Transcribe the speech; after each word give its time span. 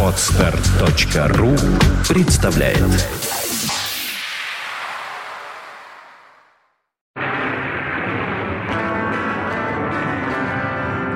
Отстар.ру 0.00 1.56
представляет 2.08 2.78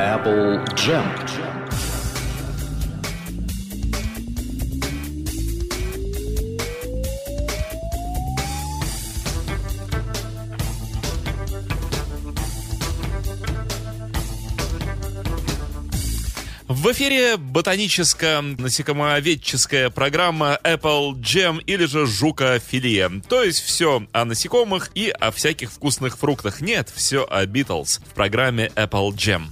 Apple 0.00 0.64
Jam. 0.74 1.47
Эфире 16.98 17.36
ботаническая 17.36 18.42
насекомоведческая 18.42 19.88
программа 19.88 20.58
Apple 20.64 21.12
Jam 21.20 21.62
или 21.64 21.84
же 21.84 22.08
жукофилия. 22.08 23.22
То 23.28 23.44
есть 23.44 23.60
все 23.60 24.04
о 24.10 24.24
насекомых 24.24 24.90
и 24.96 25.08
о 25.10 25.30
всяких 25.30 25.70
вкусных 25.70 26.18
фруктах. 26.18 26.60
Нет, 26.60 26.90
все 26.92 27.24
о 27.24 27.46
Beatles 27.46 28.00
в 28.04 28.14
программе 28.14 28.72
Apple 28.74 29.10
Jam. 29.12 29.44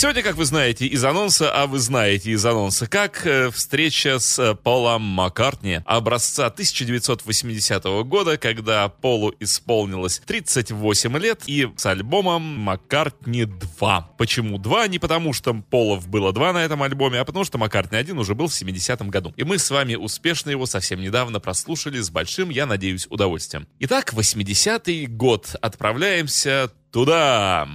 Сегодня, 0.00 0.22
как 0.22 0.36
вы 0.36 0.46
знаете 0.46 0.86
из 0.86 1.04
анонса, 1.04 1.52
а 1.52 1.66
вы 1.66 1.78
знаете 1.78 2.30
из 2.30 2.42
анонса, 2.46 2.86
как 2.86 3.26
э, 3.26 3.50
встреча 3.50 4.18
с 4.18 4.38
э, 4.38 4.54
Полом 4.54 5.02
Маккартни 5.02 5.82
образца 5.84 6.46
1980 6.46 7.84
года, 8.06 8.38
когда 8.38 8.88
Полу 8.88 9.34
исполнилось 9.40 10.22
38 10.24 11.18
лет, 11.18 11.42
и 11.44 11.68
с 11.76 11.84
альбомом 11.84 12.40
Маккартни 12.40 13.44
2. 13.44 14.00
Почему 14.16 14.56
2? 14.56 14.88
Не 14.88 14.98
потому, 14.98 15.34
что 15.34 15.52
Полов 15.52 16.08
было 16.08 16.32
2 16.32 16.54
на 16.54 16.64
этом 16.64 16.82
альбоме, 16.82 17.20
а 17.20 17.26
потому 17.26 17.44
что 17.44 17.58
Маккартни 17.58 17.98
1 17.98 18.18
уже 18.18 18.34
был 18.34 18.48
в 18.48 18.52
70-м 18.52 19.10
году. 19.10 19.34
И 19.36 19.44
мы 19.44 19.58
с 19.58 19.70
вами 19.70 19.96
успешно 19.96 20.48
его 20.48 20.64
совсем 20.64 21.02
недавно 21.02 21.40
прослушали 21.40 22.00
с 22.00 22.08
большим, 22.08 22.48
я 22.48 22.64
надеюсь, 22.64 23.06
удовольствием. 23.10 23.68
Итак, 23.80 24.14
80-й 24.14 25.04
год. 25.08 25.56
Отправляемся 25.60 26.72
туда. 26.90 27.68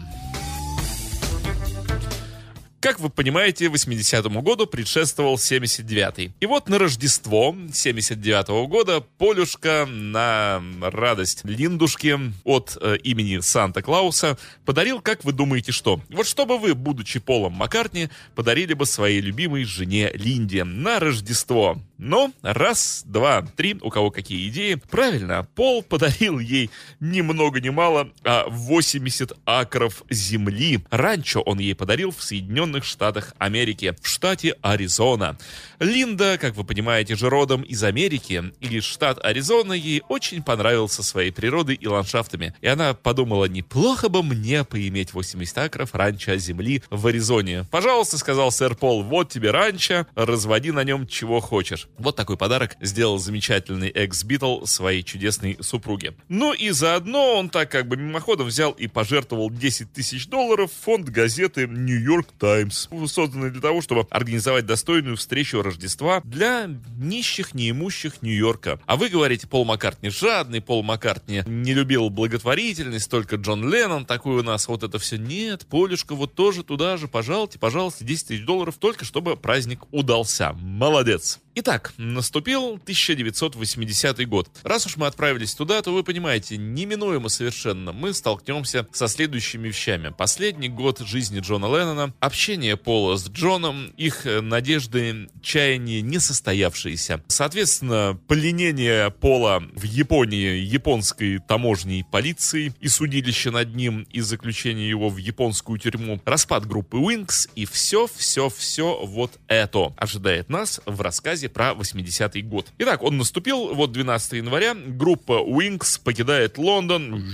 Как 2.86 3.00
вы 3.00 3.10
понимаете, 3.10 3.66
80-му 3.66 4.44
году 4.44 4.68
предшествовал 4.68 5.38
79-й. 5.38 6.34
И 6.40 6.46
вот 6.46 6.70
на 6.70 6.78
Рождество 6.78 7.56
79-го 7.70 8.68
года 8.68 9.02
Полюшка 9.18 9.88
на 9.90 10.62
радость 10.82 11.44
Линдушки 11.46 12.16
от 12.44 12.78
э, 12.80 12.98
имени 12.98 13.40
Санта-Клауса 13.40 14.38
подарил, 14.66 15.02
как 15.02 15.24
вы 15.24 15.34
думаете, 15.34 15.72
что? 15.72 16.00
Вот 16.10 16.28
чтобы 16.28 16.60
вы, 16.60 16.76
будучи 16.76 17.20
Полом 17.20 17.54
Маккартни, 17.54 18.10
подарили 18.36 18.76
бы 18.76 18.86
своей 18.86 19.20
любимой 19.20 19.64
жене 19.64 20.12
Линде 20.14 20.64
на 20.64 21.00
Рождество. 21.00 21.82
Но 21.98 22.32
раз, 22.42 23.04
два, 23.06 23.42
три, 23.42 23.78
у 23.82 23.90
кого 23.90 24.12
какие 24.12 24.48
идеи. 24.50 24.76
Правильно, 24.76 25.48
Пол 25.56 25.82
подарил 25.82 26.40
ей 26.40 26.70
ни 27.00 27.22
много 27.22 27.62
ни 27.62 27.70
мало, 27.70 28.10
а 28.24 28.46
80 28.48 29.34
акров 29.46 30.04
земли. 30.10 30.82
Ранчо 30.92 31.42
он 31.42 31.60
ей 31.60 31.74
подарил 31.74 32.12
в 32.12 32.22
Соединенных 32.22 32.75
Штатах 32.84 33.34
Америки, 33.38 33.96
в 34.02 34.08
штате 34.08 34.56
Аризона. 34.62 35.38
Линда, 35.80 36.38
как 36.40 36.56
вы 36.56 36.64
понимаете, 36.64 37.16
же 37.16 37.30
родом 37.30 37.62
из 37.62 37.84
Америки, 37.84 38.52
и 38.60 38.80
штат 38.80 39.24
Аризона 39.24 39.74
ей 39.74 40.02
очень 40.10 40.42
понравился 40.42 41.04
своей 41.04 41.32
природой 41.32 41.76
и 41.76 41.88
ландшафтами. 41.88 42.54
И 42.62 42.68
она 42.68 42.94
подумала, 42.94 43.46
неплохо 43.46 44.10
бы 44.10 44.24
мне 44.24 44.64
поиметь 44.64 45.14
80 45.14 45.58
акров 45.58 45.94
ранчо 45.94 46.36
земли 46.38 46.84
в 46.90 47.06
Аризоне. 47.08 47.66
Пожалуйста, 47.72 48.18
сказал 48.18 48.52
сэр 48.52 48.76
Пол, 48.76 49.04
вот 49.04 49.30
тебе 49.30 49.52
ранчо, 49.52 50.08
разводи 50.16 50.72
на 50.72 50.84
нем 50.84 51.08
чего 51.08 51.40
хочешь. 51.40 51.88
Вот 51.98 52.16
такой 52.16 52.38
подарок 52.38 52.76
сделал 52.82 53.18
замечательный 53.18 53.90
экс-битл 53.90 54.66
своей 54.66 55.04
чудесной 55.04 55.58
супруге. 55.62 56.14
Ну 56.30 56.54
и 56.54 56.70
заодно 56.70 57.38
он 57.38 57.50
так 57.50 57.70
как 57.70 57.88
бы 57.88 57.98
мимоходом 57.98 58.48
взял 58.48 58.72
и 58.72 58.88
пожертвовал 58.88 59.50
10 59.50 59.92
тысяч 59.92 60.28
долларов 60.28 60.72
в 60.72 60.84
фонд 60.84 61.10
газеты 61.10 61.68
Нью-Йорк 61.68 62.28
Таймс, 62.40 62.88
созданный 63.08 63.52
для 63.52 63.62
того, 63.62 63.82
чтобы 63.82 64.08
организовать 64.10 64.66
достойную 64.66 65.18
встречу 65.18 65.62
Рождества 65.66 66.22
для 66.24 66.70
нищих, 66.98 67.54
неимущих 67.54 68.22
Нью-Йорка. 68.22 68.80
А 68.86 68.96
вы 68.96 69.10
говорите, 69.10 69.48
Пол 69.48 69.66
Маккартни 69.66 70.10
жадный, 70.10 70.62
Пол 70.62 70.84
Маккартни 70.84 71.44
не 71.46 71.74
любил 71.74 72.10
благотворительность, 72.10 73.10
только 73.10 73.36
Джон 73.36 73.70
Леннон 73.70 74.06
такой 74.06 74.40
у 74.40 74.44
нас, 74.44 74.68
вот 74.68 74.84
это 74.84 75.00
все. 75.00 75.18
Нет, 75.18 75.66
Полюшка 75.66 76.16
вот 76.16 76.36
тоже 76.36 76.64
туда 76.64 76.98
же, 76.98 77.08
пожалуйте, 77.08 77.60
пожалуйста, 77.60 78.06
10 78.06 78.28
тысяч 78.28 78.46
долларов, 78.46 78.76
только 78.80 79.06
чтобы 79.06 79.36
праздник 79.36 79.82
удался. 79.92 80.54
Молодец. 80.54 81.40
Итак, 81.58 81.94
наступил 81.98 82.74
1980 82.74 84.28
год. 84.28 84.50
Раз 84.64 84.86
уж 84.88 84.98
мы 84.98 85.08
отправились 85.08 85.56
туда, 85.56 85.82
то 85.82 85.94
вы 85.94 86.04
понимаете, 86.04 86.58
неминуемо 86.58 87.30
совершенно 87.30 87.94
мы 87.94 88.14
столкнемся 88.14 88.86
со 88.92 89.08
следующими 89.08 89.70
вещами. 89.70 90.14
Последний 90.16 90.68
год 90.68 91.00
жизни 91.00 91.40
Джона 91.40 91.68
Леннона, 91.68 92.14
общение 92.20 92.76
Пола 92.76 93.16
с 93.16 93.30
Джоном, 93.30 93.88
их 93.96 94.26
э, 94.26 94.42
надежды, 94.42 95.30
чаяния 95.42 96.02
не 96.02 96.20
состоявшиеся. 96.20 97.24
Соответственно, 97.30 98.20
пленение 98.28 99.10
Пола 99.10 99.64
в 99.76 99.84
Японии 99.84 100.58
японской 100.58 101.40
таможней 101.40 102.04
полиции 102.04 102.74
и 102.82 102.90
судилище 102.90 103.52
над 103.52 103.74
ним 103.74 104.06
и 104.12 104.20
заключение 104.20 104.90
его 104.90 105.08
в 105.08 105.16
японскую 105.16 105.80
тюрьму, 105.80 106.20
распад 106.26 106.68
группы 106.68 106.98
Wings 106.98 107.50
и 107.56 107.66
все-все-все 107.66 109.06
вот 109.06 109.40
это 109.48 109.94
ожидает 109.96 110.50
нас 110.50 110.82
в 110.86 111.00
рассказе 111.00 111.45
рассказе 111.46 111.50
про 111.50 111.72
80-й 111.72 112.42
год. 112.42 112.68
Итак, 112.80 113.04
он 113.04 113.18
наступил, 113.18 113.74
вот 113.74 113.92
12 113.92 114.34
января, 114.34 114.76
группа 114.76 115.44
Wings 115.46 116.00
покидает 116.04 116.58
Лондон, 116.58 117.26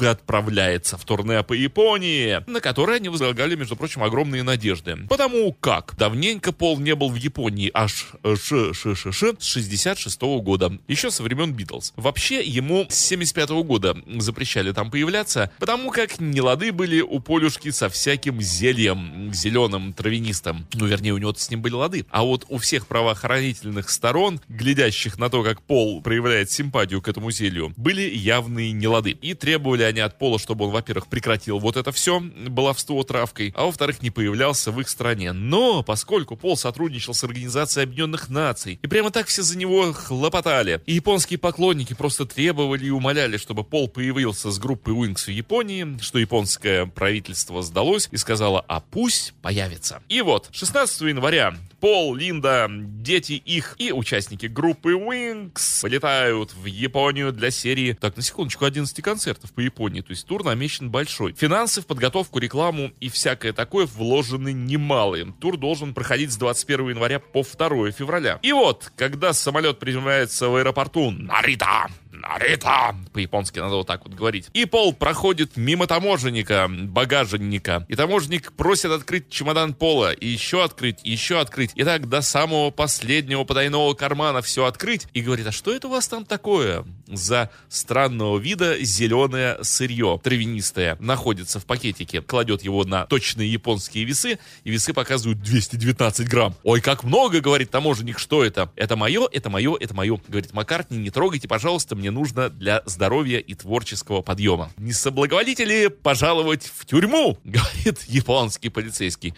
отправляется 0.00 0.96
в 0.96 1.04
турне 1.04 1.42
по 1.42 1.52
Японии, 1.52 2.42
на 2.46 2.60
которое 2.60 2.96
они 2.96 3.08
возлагали, 3.08 3.56
между 3.56 3.76
прочим, 3.76 4.02
огромные 4.02 4.42
надежды. 4.42 4.96
Потому 5.08 5.52
как 5.52 5.94
давненько 5.96 6.52
Пол 6.52 6.78
не 6.78 6.94
был 6.94 7.10
в 7.10 7.16
Японии 7.16 7.70
аж 7.74 8.12
ш 8.24 8.72
ш 8.74 8.94
ш 8.94 9.12
ш 9.12 9.32
с 9.38 9.44
66 9.44 10.22
-го 10.22 10.42
года, 10.42 10.78
еще 10.88 11.10
со 11.10 11.22
времен 11.22 11.52
Битлз. 11.52 11.92
Вообще, 11.96 12.42
ему 12.42 12.86
с 12.88 12.94
75 12.94 13.50
-го 13.50 13.64
года 13.64 13.96
запрещали 14.18 14.72
там 14.72 14.90
появляться, 14.90 15.50
потому 15.58 15.90
как 15.90 16.20
нелады 16.20 16.72
были 16.72 17.00
у 17.00 17.20
Полюшки 17.20 17.70
со 17.70 17.88
всяким 17.88 18.40
зельем, 18.40 19.32
зеленым, 19.32 19.92
травянистым. 19.92 20.66
Ну, 20.74 20.86
вернее, 20.86 21.12
у 21.12 21.18
него 21.18 21.34
с 21.34 21.50
ним 21.50 21.62
были 21.62 21.74
лады. 21.74 22.06
А 22.10 22.22
вот 22.22 22.44
у 22.48 22.58
всех 22.58 22.86
правоохранительных 23.20 23.90
сторон, 23.90 24.40
глядящих 24.48 25.18
на 25.18 25.28
то, 25.28 25.42
как 25.42 25.62
Пол 25.62 26.00
проявляет 26.02 26.50
симпатию 26.50 27.02
к 27.02 27.08
этому 27.08 27.30
зелью, 27.30 27.72
были 27.76 28.02
явные 28.02 28.72
нелады. 28.72 29.10
И 29.10 29.34
требовали 29.34 29.82
они 29.82 30.00
от 30.00 30.18
Пола, 30.18 30.38
чтобы 30.38 30.66
он, 30.66 30.72
во-первых, 30.72 31.06
прекратил 31.06 31.58
вот 31.58 31.76
это 31.76 31.92
все, 31.92 32.20
баловство 32.20 33.02
травкой, 33.02 33.52
а 33.56 33.66
во-вторых, 33.66 34.02
не 34.02 34.10
появлялся 34.10 34.70
в 34.70 34.80
их 34.80 34.88
стране. 34.88 35.32
Но, 35.32 35.82
поскольку 35.82 36.36
Пол 36.36 36.56
сотрудничал 36.56 37.14
с 37.14 37.22
Организацией 37.24 37.84
Объединенных 37.84 38.28
Наций, 38.28 38.78
и 38.82 38.86
прямо 38.86 39.10
так 39.10 39.26
все 39.26 39.42
за 39.42 39.58
него 39.58 39.92
хлопотали, 39.92 40.80
и 40.86 40.94
японские 40.94 41.38
поклонники 41.38 41.94
просто 41.94 42.24
требовали 42.26 42.86
и 42.86 42.90
умоляли, 42.90 43.36
чтобы 43.36 43.64
Пол 43.64 43.88
появился 43.88 44.50
с 44.50 44.58
группой 44.58 44.94
Wings 44.94 45.26
в 45.26 45.28
Японии, 45.28 45.98
что 46.00 46.18
японское 46.18 46.86
правительство 46.86 47.62
сдалось 47.62 48.08
и 48.10 48.16
сказала, 48.16 48.64
а 48.66 48.80
пусть 48.80 49.34
появится. 49.42 50.02
И 50.08 50.22
вот, 50.22 50.48
16 50.52 51.00
января 51.02 51.54
Пол, 51.80 52.14
Линда, 52.14 52.68
дети 53.10 53.32
их 53.32 53.74
и 53.78 53.90
участники 53.90 54.46
группы 54.46 54.92
Wings 54.92 55.82
полетают 55.82 56.54
в 56.54 56.66
Японию 56.66 57.32
для 57.32 57.50
серии, 57.50 57.92
так, 57.92 58.16
на 58.16 58.22
секундочку, 58.22 58.64
11 58.64 59.02
концертов 59.02 59.52
по 59.52 59.58
Японии, 59.58 60.00
то 60.00 60.10
есть 60.10 60.28
тур 60.28 60.44
намечен 60.44 60.90
большой. 60.90 61.32
Финансы 61.32 61.80
в 61.80 61.86
подготовку, 61.86 62.38
рекламу 62.38 62.92
и 63.00 63.08
всякое 63.08 63.52
такое 63.52 63.86
вложены 63.86 64.52
немалые. 64.52 65.34
Тур 65.40 65.56
должен 65.56 65.92
проходить 65.92 66.30
с 66.30 66.36
21 66.36 66.90
января 66.90 67.18
по 67.18 67.42
2 67.42 67.90
февраля. 67.90 68.38
И 68.42 68.52
вот, 68.52 68.92
когда 68.94 69.32
самолет 69.32 69.80
приземляется 69.80 70.48
в 70.48 70.54
аэропорту 70.54 71.10
Нарита, 71.10 71.88
Нарита, 72.12 72.94
по-японски 73.12 73.58
надо 73.58 73.76
вот 73.76 73.86
так 73.86 74.04
вот 74.04 74.14
говорить. 74.14 74.48
И 74.52 74.64
Пол 74.64 74.92
проходит 74.92 75.56
мимо 75.56 75.86
таможенника, 75.86 76.68
багажника. 76.68 77.84
И 77.88 77.94
таможенник 77.94 78.52
просит 78.52 78.90
открыть 78.90 79.30
чемодан 79.30 79.74
Пола. 79.74 80.12
И 80.12 80.26
еще 80.26 80.64
открыть, 80.64 80.98
и 81.04 81.10
еще 81.10 81.40
открыть. 81.40 81.72
И 81.74 81.84
так 81.84 82.08
до 82.08 82.20
самого 82.20 82.70
последнего 82.70 83.44
потайного 83.44 83.94
кармана 83.94 84.42
все 84.42 84.64
открыть. 84.64 85.06
И 85.12 85.20
говорит, 85.20 85.46
а 85.46 85.52
что 85.52 85.74
это 85.74 85.88
у 85.88 85.90
вас 85.90 86.08
там 86.08 86.24
такое? 86.24 86.84
За 87.06 87.50
странного 87.68 88.38
вида 88.38 88.82
зеленое 88.82 89.62
сырье, 89.62 90.20
травянистое, 90.22 90.96
находится 91.00 91.60
в 91.60 91.66
пакетике. 91.66 92.22
Кладет 92.22 92.62
его 92.62 92.84
на 92.84 93.06
точные 93.06 93.50
японские 93.50 94.04
весы. 94.04 94.38
И 94.64 94.70
весы 94.70 94.92
показывают 94.92 95.40
219 95.40 96.28
грамм. 96.28 96.54
Ой, 96.64 96.80
как 96.80 97.04
много, 97.04 97.40
говорит 97.40 97.70
таможенник, 97.70 98.18
что 98.18 98.44
это? 98.44 98.70
Это 98.76 98.96
мое, 98.96 99.28
это 99.30 99.48
мое, 99.48 99.76
это 99.78 99.94
мое. 99.94 100.20
Говорит 100.28 100.52
Маккартни, 100.52 100.98
не 100.98 101.10
трогайте, 101.10 101.46
пожалуйста, 101.46 101.96
мне 102.00 102.10
нужно 102.10 102.48
для 102.48 102.82
здоровья 102.86 103.38
и 103.38 103.54
творческого 103.54 104.22
подъема. 104.22 104.72
Не 104.78 104.92
соблаговолите 104.92 105.64
ли 105.64 105.88
пожаловать 105.88 106.64
в 106.74 106.86
тюрьму, 106.86 107.38
говорит 107.44 108.02
японский 108.08 108.70
полицейский. 108.70 109.34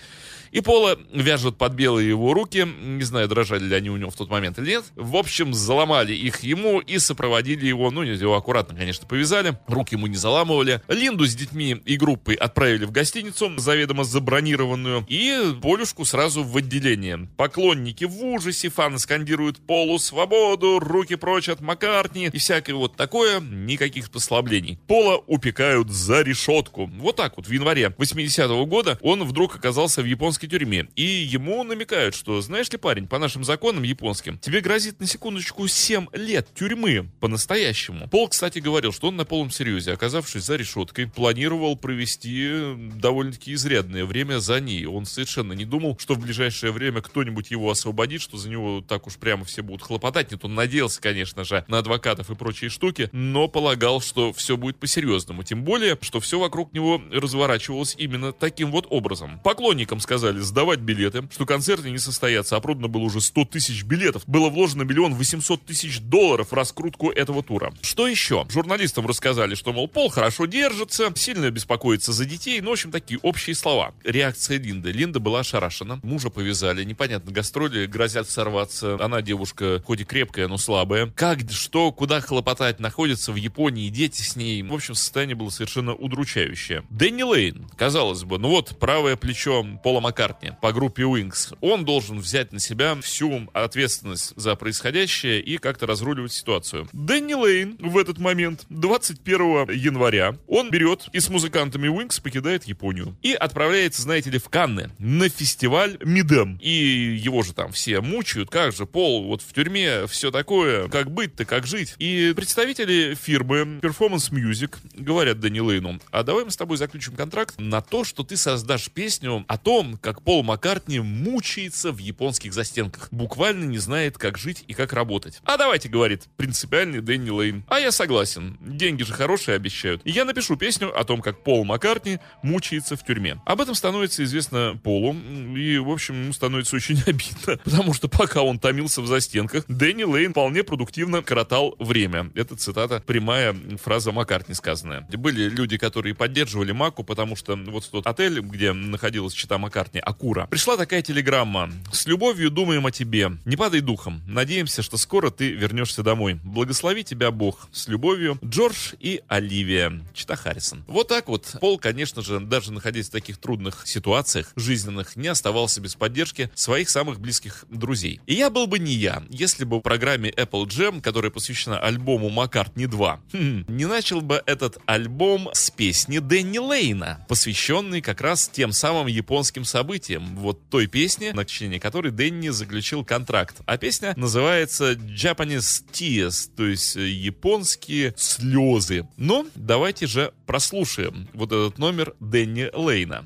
И 0.52 0.60
Пола 0.60 0.98
вяжут 1.12 1.56
под 1.56 1.72
белые 1.72 2.08
его 2.08 2.34
руки, 2.34 2.68
не 2.82 3.02
знаю, 3.02 3.26
дрожали 3.26 3.64
ли 3.64 3.74
они 3.74 3.88
у 3.88 3.96
него 3.96 4.10
в 4.10 4.16
тот 4.16 4.30
момент 4.30 4.58
или 4.58 4.72
нет. 4.72 4.84
В 4.94 5.16
общем, 5.16 5.54
заломали 5.54 6.14
их 6.14 6.40
ему 6.42 6.78
и 6.80 6.98
сопроводили 6.98 7.66
его, 7.66 7.90
ну, 7.90 8.02
его 8.02 8.36
аккуратно, 8.36 8.76
конечно, 8.76 9.06
повязали, 9.06 9.58
руки 9.66 9.94
ему 9.94 10.06
не 10.06 10.16
заламывали. 10.16 10.82
Линду 10.88 11.26
с 11.26 11.34
детьми 11.34 11.80
и 11.86 11.96
группой 11.96 12.34
отправили 12.34 12.84
в 12.84 12.92
гостиницу, 12.92 13.58
заведомо 13.58 14.04
забронированную, 14.04 15.06
и 15.08 15.54
Полюшку 15.62 16.04
сразу 16.04 16.44
в 16.44 16.54
отделение. 16.56 17.28
Поклонники 17.38 18.04
в 18.04 18.22
ужасе, 18.22 18.68
фаны 18.68 18.98
скандируют 18.98 19.58
Полу 19.66 19.98
свободу, 19.98 20.78
руки 20.78 21.14
прочь 21.14 21.48
от 21.48 21.62
Маккартни 21.62 22.28
и 22.30 22.38
всякое 22.38 22.74
вот 22.74 22.94
такое, 22.96 23.40
никаких 23.40 24.10
послаблений. 24.10 24.78
Пола 24.86 25.16
упекают 25.26 25.90
за 25.90 26.20
решетку. 26.20 26.90
Вот 26.98 27.16
так 27.16 27.38
вот, 27.38 27.46
в 27.46 27.50
январе 27.50 27.94
80-го 27.96 28.66
года 28.66 28.98
он 29.00 29.24
вдруг 29.24 29.56
оказался 29.56 30.02
в 30.02 30.04
японской 30.04 30.41
японской 30.42 30.48
тюрьме. 30.48 30.88
И 30.96 31.02
ему 31.02 31.62
намекают, 31.64 32.14
что, 32.14 32.40
знаешь 32.40 32.70
ли, 32.70 32.78
парень, 32.78 33.06
по 33.06 33.18
нашим 33.18 33.44
законам 33.44 33.82
японским, 33.82 34.38
тебе 34.38 34.60
грозит 34.60 35.00
на 35.00 35.06
секундочку 35.06 35.66
7 35.66 36.06
лет 36.12 36.48
тюрьмы 36.54 37.08
по-настоящему. 37.20 38.08
Пол, 38.08 38.28
кстати, 38.28 38.58
говорил, 38.58 38.92
что 38.92 39.08
он 39.08 39.16
на 39.16 39.24
полном 39.24 39.50
серьезе, 39.50 39.92
оказавшись 39.92 40.44
за 40.44 40.56
решеткой, 40.56 41.06
планировал 41.06 41.76
провести 41.76 42.74
довольно-таки 42.94 43.54
изрядное 43.54 44.04
время 44.04 44.40
за 44.40 44.60
ней. 44.60 44.86
Он 44.86 45.04
совершенно 45.04 45.52
не 45.52 45.64
думал, 45.64 45.96
что 45.98 46.14
в 46.14 46.20
ближайшее 46.20 46.72
время 46.72 47.02
кто-нибудь 47.02 47.50
его 47.50 47.70
освободит, 47.70 48.22
что 48.22 48.38
за 48.38 48.48
него 48.48 48.84
так 48.86 49.06
уж 49.06 49.16
прямо 49.16 49.44
все 49.44 49.62
будут 49.62 49.82
хлопотать. 49.82 50.30
Нет, 50.30 50.44
он 50.44 50.54
надеялся, 50.54 51.00
конечно 51.00 51.44
же, 51.44 51.64
на 51.68 51.78
адвокатов 51.78 52.30
и 52.30 52.34
прочие 52.34 52.70
штуки, 52.70 53.08
но 53.12 53.48
полагал, 53.48 54.00
что 54.00 54.32
все 54.32 54.56
будет 54.56 54.78
по-серьезному. 54.78 55.42
Тем 55.42 55.64
более, 55.64 55.98
что 56.00 56.20
все 56.20 56.38
вокруг 56.38 56.72
него 56.72 57.02
разворачивалось 57.10 57.94
именно 57.98 58.32
таким 58.32 58.70
вот 58.70 58.86
образом. 58.90 59.40
Поклонникам 59.40 60.00
сказали, 60.00 60.31
стали 60.32 60.40
сдавать 60.40 60.80
билеты, 60.80 61.28
что 61.30 61.44
концерты 61.44 61.90
не 61.90 61.98
состоятся, 61.98 62.56
а 62.56 62.60
продано 62.60 62.88
было 62.88 63.02
уже 63.02 63.20
100 63.20 63.44
тысяч 63.46 63.84
билетов. 63.84 64.22
Было 64.26 64.48
вложено 64.48 64.82
миллион 64.82 65.14
800 65.14 65.64
тысяч 65.64 66.00
долларов 66.00 66.48
в 66.50 66.54
раскрутку 66.54 67.10
этого 67.10 67.42
тура. 67.42 67.72
Что 67.82 68.08
еще? 68.08 68.46
Журналистам 68.48 69.06
рассказали, 69.06 69.54
что, 69.54 69.72
мол, 69.72 69.88
Пол 69.88 70.08
хорошо 70.08 70.46
держится, 70.46 71.12
сильно 71.14 71.50
беспокоится 71.50 72.12
за 72.12 72.24
детей, 72.24 72.60
ну, 72.60 72.70
в 72.70 72.72
общем, 72.72 72.90
такие 72.90 73.20
общие 73.22 73.54
слова. 73.54 73.92
Реакция 74.04 74.58
Линды. 74.58 74.90
Линда 74.92 75.20
была 75.20 75.40
ошарашена, 75.40 76.00
мужа 76.02 76.30
повязали, 76.30 76.84
непонятно, 76.84 77.30
гастроли 77.30 77.86
грозят 77.86 78.28
сорваться. 78.30 78.96
Она 79.00 79.20
девушка, 79.20 79.82
хоть 79.84 80.00
и 80.00 80.04
крепкая, 80.04 80.48
но 80.48 80.56
слабая. 80.56 81.12
Как, 81.14 81.40
что, 81.50 81.92
куда 81.92 82.20
хлопотать, 82.20 82.80
находится 82.80 83.32
в 83.32 83.36
Японии, 83.36 83.90
дети 83.90 84.22
с 84.22 84.36
ней. 84.36 84.62
В 84.62 84.72
общем, 84.72 84.94
состояние 84.94 85.36
было 85.36 85.50
совершенно 85.50 85.94
удручающее. 85.94 86.84
Дэнни 86.90 87.22
Лейн, 87.22 87.68
казалось 87.76 88.24
бы, 88.24 88.38
ну 88.38 88.48
вот, 88.48 88.78
правое 88.78 89.16
плечо 89.16 89.66
Пола 89.82 90.00
Маккартни 90.00 90.21
Маккартни 90.22 90.52
по 90.60 90.72
группе 90.72 91.02
Wings. 91.02 91.56
Он 91.60 91.84
должен 91.84 92.20
взять 92.20 92.52
на 92.52 92.60
себя 92.60 92.94
всю 93.00 93.50
ответственность 93.52 94.32
за 94.36 94.54
происходящее 94.54 95.40
и 95.40 95.58
как-то 95.58 95.86
разруливать 95.86 96.32
ситуацию. 96.32 96.88
Дэнни 96.92 97.34
Лейн 97.34 97.76
в 97.80 97.98
этот 97.98 98.18
момент, 98.18 98.64
21 98.68 99.70
января, 99.70 100.36
он 100.46 100.70
берет 100.70 101.08
и 101.12 101.18
с 101.18 101.28
музыкантами 101.28 101.88
Wings 101.88 102.22
покидает 102.22 102.64
Японию. 102.64 103.16
И 103.22 103.32
отправляется, 103.32 104.02
знаете 104.02 104.30
ли, 104.30 104.38
в 104.38 104.48
Канны 104.48 104.90
на 104.98 105.28
фестиваль 105.28 105.98
Мидем. 106.04 106.58
И 106.62 106.70
его 106.70 107.42
же 107.42 107.52
там 107.52 107.72
все 107.72 108.00
мучают, 108.00 108.50
как 108.50 108.72
же, 108.72 108.86
Пол, 108.86 109.24
вот 109.24 109.42
в 109.42 109.52
тюрьме 109.52 110.06
все 110.06 110.30
такое, 110.30 110.88
как 110.88 111.10
быть-то, 111.10 111.44
как 111.44 111.66
жить. 111.66 111.94
И 111.98 112.32
представители 112.36 113.14
фирмы 113.20 113.80
Performance 113.80 114.30
Music 114.30 114.76
говорят 114.94 115.40
Дэнни 115.40 115.60
Лейну, 115.60 116.00
а 116.10 116.22
давай 116.22 116.44
мы 116.44 116.50
с 116.50 116.56
тобой 116.56 116.76
заключим 116.76 117.16
контракт 117.16 117.54
на 117.58 117.80
то, 117.80 118.04
что 118.04 118.22
ты 118.22 118.36
создашь 118.36 118.90
песню 118.90 119.44
о 119.48 119.58
том, 119.58 119.98
как 120.00 120.11
Пол 120.20 120.42
Маккартни 120.42 121.00
мучается 121.00 121.92
в 121.92 121.98
японских 121.98 122.52
застенках. 122.52 123.08
Буквально 123.10 123.64
не 123.64 123.78
знает, 123.78 124.18
как 124.18 124.36
жить 124.36 124.64
и 124.66 124.74
как 124.74 124.92
работать. 124.92 125.40
А 125.44 125.56
давайте, 125.56 125.88
говорит 125.88 126.28
принципиальный 126.36 127.00
Дэнни 127.00 127.30
Лейн. 127.30 127.64
А 127.68 127.78
я 127.80 127.92
согласен. 127.92 128.58
Деньги 128.60 129.02
же 129.02 129.12
хорошие 129.12 129.56
обещают. 129.56 130.02
И 130.04 130.10
я 130.10 130.24
напишу 130.24 130.56
песню 130.56 130.96
о 130.98 131.04
том, 131.04 131.22
как 131.22 131.42
Пол 131.42 131.64
Маккартни 131.64 132.18
мучается 132.42 132.96
в 132.96 133.04
тюрьме. 133.04 133.40
Об 133.46 133.60
этом 133.60 133.74
становится 133.74 134.24
известно 134.24 134.78
Полу. 134.82 135.14
И, 135.56 135.78
в 135.78 135.90
общем, 135.90 136.22
ему 136.22 136.32
становится 136.32 136.76
очень 136.76 137.00
обидно. 137.06 137.58
Потому 137.64 137.94
что 137.94 138.08
пока 138.08 138.42
он 138.42 138.58
томился 138.58 139.00
в 139.00 139.06
застенках, 139.06 139.64
Дэнни 139.68 140.04
Лейн 140.04 140.32
вполне 140.32 140.64
продуктивно 140.64 141.22
коротал 141.22 141.76
время. 141.78 142.30
Это 142.34 142.56
цитата, 142.56 143.02
прямая 143.06 143.54
фраза 143.82 144.12
Маккартни 144.12 144.54
сказанная. 144.54 145.06
Были 145.12 145.48
люди, 145.48 145.78
которые 145.78 146.14
поддерживали 146.14 146.72
Маку, 146.72 147.04
потому 147.04 147.36
что 147.36 147.56
вот 147.56 147.88
тот 147.90 148.06
отель, 148.06 148.40
где 148.40 148.72
находилась 148.72 149.34
чита 149.34 149.58
Маккартни, 149.58 150.00
Акура. 150.02 150.46
Пришла 150.46 150.76
такая 150.76 151.02
телеграмма. 151.02 151.70
«С 151.92 152.06
любовью 152.06 152.50
думаем 152.50 152.86
о 152.86 152.90
тебе. 152.90 153.32
Не 153.44 153.56
падай 153.56 153.80
духом. 153.80 154.22
Надеемся, 154.26 154.82
что 154.82 154.96
скоро 154.96 155.30
ты 155.30 155.50
вернешься 155.52 156.02
домой. 156.02 156.40
Благослови 156.42 157.04
тебя 157.04 157.30
Бог. 157.30 157.68
С 157.72 157.88
любовью, 157.88 158.38
Джордж 158.44 158.94
и 159.00 159.22
Оливия». 159.28 160.02
Чита 160.14 160.36
Харрисон. 160.36 160.84
Вот 160.86 161.08
так 161.08 161.28
вот. 161.28 161.56
Пол, 161.60 161.78
конечно 161.78 162.22
же, 162.22 162.40
даже 162.40 162.72
находясь 162.72 163.08
в 163.08 163.12
таких 163.12 163.38
трудных 163.38 163.86
ситуациях 163.86 164.52
жизненных, 164.56 165.16
не 165.16 165.28
оставался 165.28 165.80
без 165.80 165.94
поддержки 165.94 166.50
своих 166.54 166.90
самых 166.90 167.20
близких 167.20 167.64
друзей. 167.70 168.20
И 168.26 168.34
я 168.34 168.50
был 168.50 168.66
бы 168.66 168.78
не 168.78 168.92
я, 168.92 169.22
если 169.30 169.64
бы 169.64 169.78
в 169.78 169.80
программе 169.80 170.30
Apple 170.30 170.66
Jam, 170.66 171.00
которая 171.00 171.30
посвящена 171.30 171.78
альбому 171.78 172.30
Маккартни 172.30 172.86
2, 172.86 173.20
хм, 173.32 173.64
не 173.68 173.86
начал 173.86 174.20
бы 174.20 174.42
этот 174.46 174.78
альбом 174.86 175.48
с 175.52 175.70
песни 175.70 176.18
Дэнни 176.18 176.58
Лейна, 176.58 177.24
посвященный 177.28 178.00
как 178.00 178.20
раз 178.20 178.48
тем 178.52 178.72
самым 178.72 179.06
японским 179.06 179.64
событиям, 179.64 179.81
событием, 179.82 180.36
вот 180.36 180.68
той 180.70 180.86
песни, 180.86 181.30
на 181.34 181.44
течение 181.44 181.80
которой 181.80 182.12
Дэнни 182.12 182.50
заключил 182.50 183.04
контракт. 183.04 183.56
А 183.66 183.76
песня 183.76 184.14
называется 184.16 184.92
Japanese 184.92 185.82
Tears, 185.92 186.48
то 186.56 186.64
есть 186.64 186.96
э, 186.96 187.08
японские 187.08 188.14
слезы. 188.16 189.08
Но 189.16 189.44
давайте 189.56 190.06
же 190.06 190.32
прослушаем 190.46 191.28
вот 191.34 191.50
этот 191.50 191.78
номер 191.78 192.14
Дэнни 192.20 192.70
Лейна. 192.72 193.24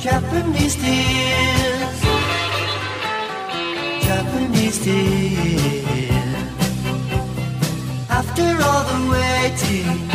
Japanese 0.00 0.76
tears, 0.76 2.00
Japanese 4.02 4.78
tears. 4.82 6.10
After 8.08 8.48
all 8.62 8.84
the 8.84 9.10
waiting. 9.10 10.09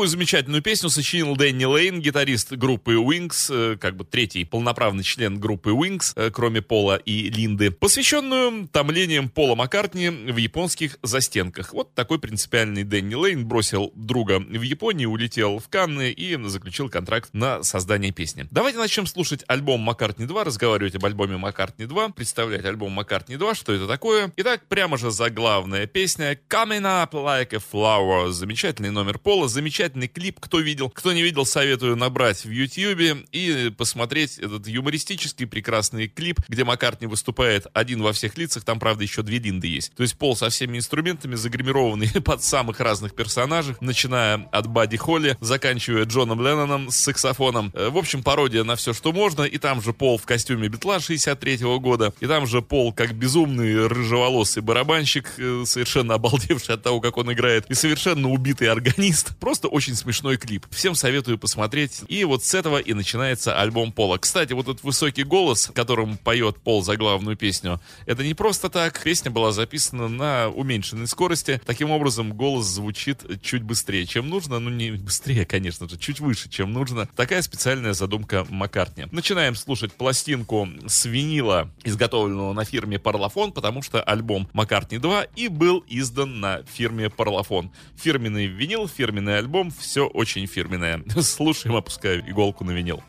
Такую 0.00 0.08
замечательную 0.08 0.62
песню 0.62 0.88
сочинил 0.88 1.36
Дэнни 1.36 1.66
Лейн, 1.66 2.00
гитарист 2.00 2.52
группы 2.52 2.94
Wings, 2.94 3.50
э, 3.50 3.76
как 3.76 3.96
бы 3.96 4.04
третий 4.06 4.46
полноправный 4.46 5.04
член 5.04 5.38
группы 5.38 5.72
Wings, 5.72 6.14
э, 6.16 6.30
кроме 6.30 6.62
Пола 6.62 6.96
и 6.96 7.28
Линды, 7.28 7.70
посвященную 7.70 8.66
томлениям 8.68 9.28
Пола 9.28 9.56
Маккартни 9.56 10.08
в 10.08 10.38
японских 10.38 10.96
застенках. 11.02 11.74
Вот 11.74 11.94
такой 11.94 12.18
принципиальный 12.18 12.82
Дэнни 12.82 13.14
Лейн 13.14 13.46
бросил 13.46 13.92
друга 13.94 14.38
в 14.38 14.62
Японии, 14.62 15.04
улетел 15.04 15.58
в 15.58 15.68
Канны 15.68 16.10
и 16.10 16.42
заключил 16.48 16.88
контракт 16.88 17.28
на 17.34 17.62
создание 17.62 18.10
песни. 18.10 18.46
Давайте 18.50 18.78
начнем 18.78 19.04
слушать 19.04 19.44
альбом 19.48 19.80
Маккартни 19.80 20.24
2, 20.24 20.44
разговаривать 20.44 20.94
об 20.94 21.04
альбоме 21.04 21.36
Маккартни 21.36 21.84
2, 21.84 22.08
представлять 22.08 22.64
альбом 22.64 22.92
Маккартни 22.92 23.36
2, 23.36 23.54
что 23.54 23.74
это 23.74 23.86
такое. 23.86 24.32
Итак, 24.36 24.62
прямо 24.66 24.96
же 24.96 25.10
заглавная 25.10 25.86
песня 25.86 26.40
Coming 26.48 26.84
Up 26.84 27.10
Like 27.10 27.54
a 27.54 27.60
Flower. 27.60 28.30
Замечательный 28.30 28.90
номер 28.90 29.18
Пола, 29.18 29.46
замечательный 29.46 29.89
клип. 30.08 30.38
Кто 30.40 30.60
видел, 30.60 30.90
кто 30.90 31.12
не 31.12 31.22
видел, 31.22 31.44
советую 31.44 31.96
набрать 31.96 32.44
в 32.44 32.50
YouTube 32.50 33.26
и 33.32 33.70
посмотреть 33.76 34.38
этот 34.38 34.66
юмористический 34.66 35.46
прекрасный 35.46 36.08
клип, 36.08 36.40
где 36.48 36.64
Маккартни 36.64 37.06
выступает 37.06 37.66
один 37.74 38.02
во 38.02 38.12
всех 38.12 38.36
лицах. 38.38 38.64
Там, 38.64 38.78
правда, 38.78 39.02
еще 39.02 39.22
две 39.22 39.38
Линды 39.38 39.66
есть. 39.66 39.94
То 39.94 40.02
есть 40.02 40.16
Пол 40.16 40.36
со 40.36 40.50
всеми 40.50 40.78
инструментами, 40.78 41.34
загримированный 41.34 42.08
под 42.24 42.42
самых 42.42 42.80
разных 42.80 43.14
персонажей, 43.14 43.74
начиная 43.80 44.48
от 44.52 44.66
Бадди 44.66 44.96
Холли, 44.96 45.36
заканчивая 45.40 46.04
Джоном 46.04 46.40
Ленноном 46.40 46.90
с 46.90 46.96
саксофоном. 46.96 47.72
Э, 47.74 47.88
В 47.88 47.96
общем, 47.96 48.22
пародия 48.22 48.64
на 48.64 48.76
все, 48.76 48.92
что 48.92 49.12
можно. 49.12 49.42
И 49.42 49.58
там 49.58 49.82
же 49.82 49.92
Пол 49.92 50.18
в 50.18 50.24
костюме 50.26 50.68
Битла 50.68 51.00
63 51.00 51.58
года. 51.78 52.12
И 52.20 52.26
там 52.26 52.46
же 52.46 52.62
Пол 52.62 52.92
как 52.92 53.14
безумный 53.14 53.86
рыжеволосый 53.88 54.62
барабанщик, 54.62 55.30
э, 55.38 55.62
совершенно 55.66 56.14
обалдевший 56.14 56.74
от 56.74 56.82
того, 56.82 57.00
как 57.00 57.16
он 57.16 57.32
играет. 57.32 57.66
И 57.70 57.74
совершенно 57.74 58.28
убитый 58.30 58.68
органист. 58.68 59.36
Просто 59.38 59.68
очень 59.68 59.79
смешной 59.88 60.36
клип. 60.36 60.66
Всем 60.70 60.94
советую 60.94 61.38
посмотреть. 61.38 62.02
И 62.08 62.24
вот 62.24 62.44
с 62.44 62.54
этого 62.54 62.78
и 62.78 62.92
начинается 62.94 63.58
альбом 63.58 63.92
Пола. 63.92 64.18
Кстати, 64.18 64.52
вот 64.52 64.68
этот 64.68 64.82
высокий 64.82 65.24
голос, 65.24 65.70
которым 65.74 66.18
поет 66.18 66.58
Пол 66.58 66.82
за 66.82 66.96
главную 66.96 67.36
песню, 67.36 67.80
это 68.06 68.22
не 68.22 68.34
просто 68.34 68.68
так. 68.68 69.02
Песня 69.02 69.30
была 69.30 69.52
записана 69.52 70.08
на 70.08 70.48
уменьшенной 70.48 71.06
скорости. 71.06 71.60
Таким 71.64 71.90
образом, 71.90 72.34
голос 72.34 72.66
звучит 72.66 73.24
чуть 73.42 73.62
быстрее, 73.62 74.06
чем 74.06 74.28
нужно. 74.28 74.58
Ну, 74.58 74.70
не 74.70 74.92
быстрее, 74.92 75.44
конечно 75.46 75.88
же, 75.88 75.98
чуть 75.98 76.20
выше, 76.20 76.48
чем 76.48 76.72
нужно. 76.72 77.08
Такая 77.16 77.42
специальная 77.42 77.94
задумка 77.94 78.46
Маккартни. 78.48 79.06
Начинаем 79.10 79.54
слушать 79.54 79.92
пластинку 79.92 80.68
с 80.86 81.04
винила, 81.04 81.70
изготовленного 81.84 82.52
на 82.52 82.64
фирме 82.64 82.96
Parlophone, 82.96 83.52
потому 83.52 83.82
что 83.82 84.02
альбом 84.02 84.48
Маккартни 84.52 84.98
2 84.98 85.24
и 85.36 85.48
был 85.48 85.84
издан 85.88 86.40
на 86.40 86.62
фирме 86.64 87.06
Parlophone. 87.06 87.70
Фирменный 87.96 88.46
винил, 88.46 88.88
фирменный 88.88 89.38
альбом, 89.38 89.69
все 89.78 90.06
очень 90.06 90.46
фирменное. 90.46 91.02
Слушаем, 91.20 91.76
опускаю 91.76 92.28
иголку 92.28 92.64
на 92.64 92.72
винил. 92.72 93.02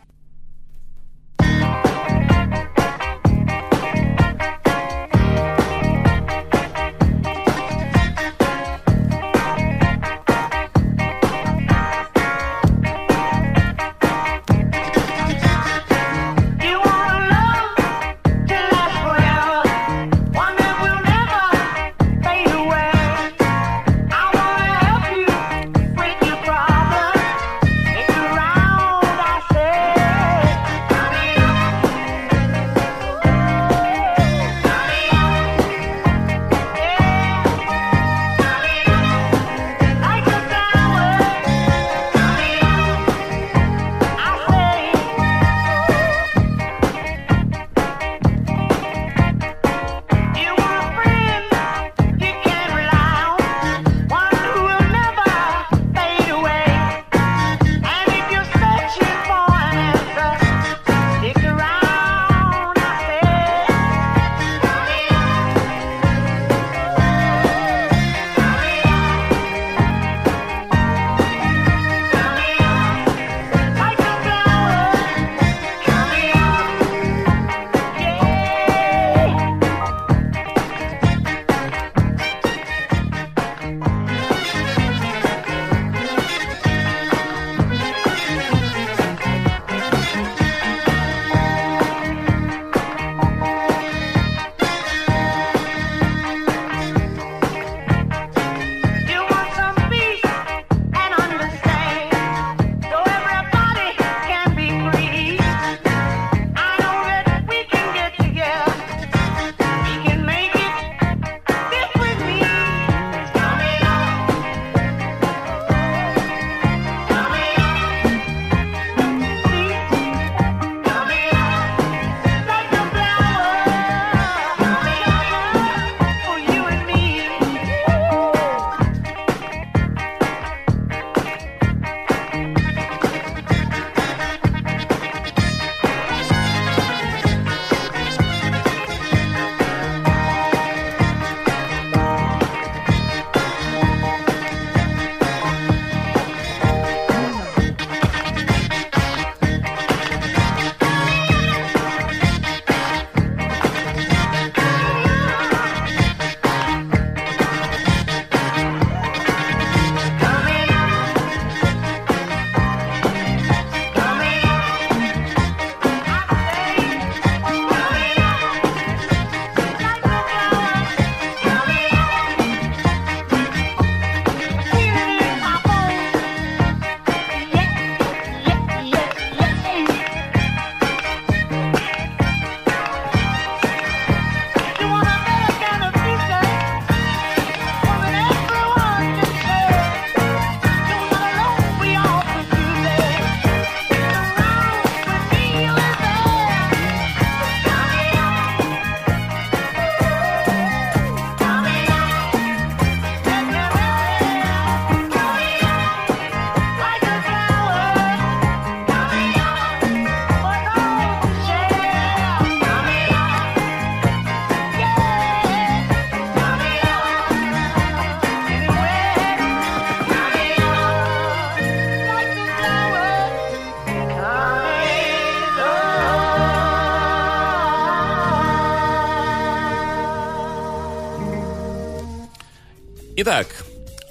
Итак, 233.23 233.45